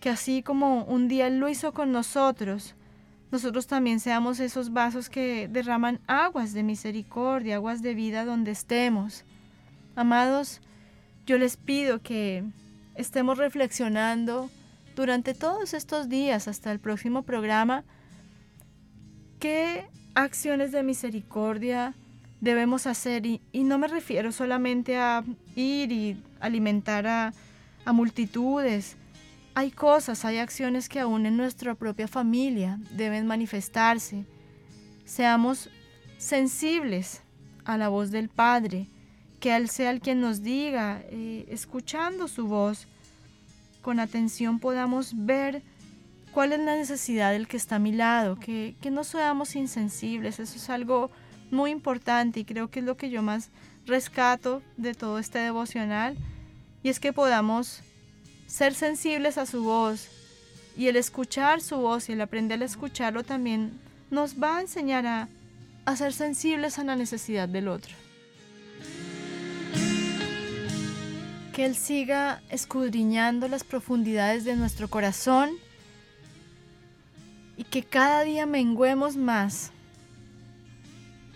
que 0.00 0.10
así 0.10 0.42
como 0.42 0.84
un 0.84 1.08
día 1.08 1.30
lo 1.30 1.48
hizo 1.48 1.72
con 1.72 1.92
nosotros, 1.92 2.74
nosotros 3.30 3.66
también 3.66 4.00
seamos 4.00 4.40
esos 4.40 4.72
vasos 4.72 5.08
que 5.08 5.48
derraman 5.48 6.00
aguas 6.06 6.52
de 6.52 6.62
misericordia, 6.62 7.56
aguas 7.56 7.80
de 7.82 7.94
vida 7.94 8.24
donde 8.24 8.50
estemos. 8.50 9.24
Amados, 9.94 10.60
yo 11.24 11.38
les 11.38 11.56
pido 11.56 12.02
que 12.02 12.44
estemos 12.94 13.38
reflexionando 13.38 14.50
durante 14.94 15.34
todos 15.34 15.74
estos 15.74 16.08
días 16.08 16.48
hasta 16.48 16.72
el 16.72 16.80
próximo 16.80 17.22
programa 17.22 17.84
qué 19.38 19.86
acciones 20.14 20.72
de 20.72 20.82
misericordia 20.82 21.94
debemos 22.40 22.86
hacer 22.86 23.24
y, 23.26 23.40
no 23.52 23.78
me 23.78 23.88
refiero 23.88 24.32
solamente 24.32 24.96
a 24.96 25.24
ir 25.54 25.92
y 25.92 26.22
alimentar 26.40 27.06
a, 27.06 27.32
a 27.84 27.92
multitudes, 27.92 28.96
hay 29.54 29.70
cosas, 29.70 30.24
hay 30.24 30.38
acciones 30.38 30.88
que 30.88 31.00
aún 31.00 31.26
en 31.26 31.36
nuestra 31.36 31.74
propia 31.74 32.08
familia 32.08 32.78
deben 32.90 33.26
manifestarse. 33.26 34.24
Seamos 35.04 35.68
sensibles 36.18 37.22
a 37.64 37.76
la 37.76 37.88
voz 37.88 38.10
del 38.10 38.28
Padre, 38.28 38.88
que 39.40 39.54
Él 39.54 39.68
sea 39.68 39.90
el 39.90 40.00
quien 40.00 40.20
nos 40.20 40.42
diga, 40.42 41.02
eh, 41.10 41.46
escuchando 41.48 42.28
su 42.28 42.46
voz, 42.46 42.88
con 43.82 44.00
atención 44.00 44.58
podamos 44.58 45.12
ver 45.14 45.62
cuál 46.32 46.52
es 46.52 46.60
la 46.60 46.76
necesidad 46.76 47.32
del 47.32 47.46
que 47.46 47.56
está 47.56 47.76
a 47.76 47.78
mi 47.78 47.92
lado, 47.92 48.38
que, 48.38 48.74
que 48.80 48.90
no 48.90 49.04
seamos 49.04 49.54
insensibles, 49.54 50.38
eso 50.38 50.56
es 50.56 50.70
algo 50.70 51.10
muy 51.50 51.70
importante 51.70 52.40
y 52.40 52.44
creo 52.44 52.70
que 52.70 52.80
es 52.80 52.86
lo 52.86 52.96
que 52.96 53.10
yo 53.10 53.22
más 53.22 53.50
rescato 53.84 54.62
de 54.76 54.94
todo 54.94 55.18
este 55.18 55.38
devocional, 55.38 56.16
y 56.82 56.88
es 56.88 57.00
que 57.00 57.12
podamos 57.12 57.82
ser 58.46 58.74
sensibles 58.74 59.38
a 59.38 59.46
su 59.46 59.64
voz 59.64 60.08
y 60.76 60.88
el 60.88 60.96
escuchar 60.96 61.60
su 61.60 61.76
voz 61.76 62.08
y 62.08 62.12
el 62.12 62.20
aprender 62.20 62.62
a 62.62 62.64
escucharlo 62.64 63.24
también 63.24 63.78
nos 64.10 64.42
va 64.42 64.58
a 64.58 64.60
enseñar 64.60 65.06
a, 65.06 65.28
a 65.84 65.96
ser 65.96 66.12
sensibles 66.12 66.78
a 66.78 66.84
la 66.84 66.96
necesidad 66.96 67.48
del 67.48 67.68
otro. 67.68 68.01
Que 71.52 71.66
Él 71.66 71.76
siga 71.76 72.42
escudriñando 72.50 73.48
las 73.48 73.64
profundidades 73.64 74.44
de 74.44 74.56
nuestro 74.56 74.88
corazón 74.88 75.50
y 77.56 77.64
que 77.64 77.82
cada 77.82 78.22
día 78.24 78.46
menguemos 78.46 79.16
más 79.16 79.70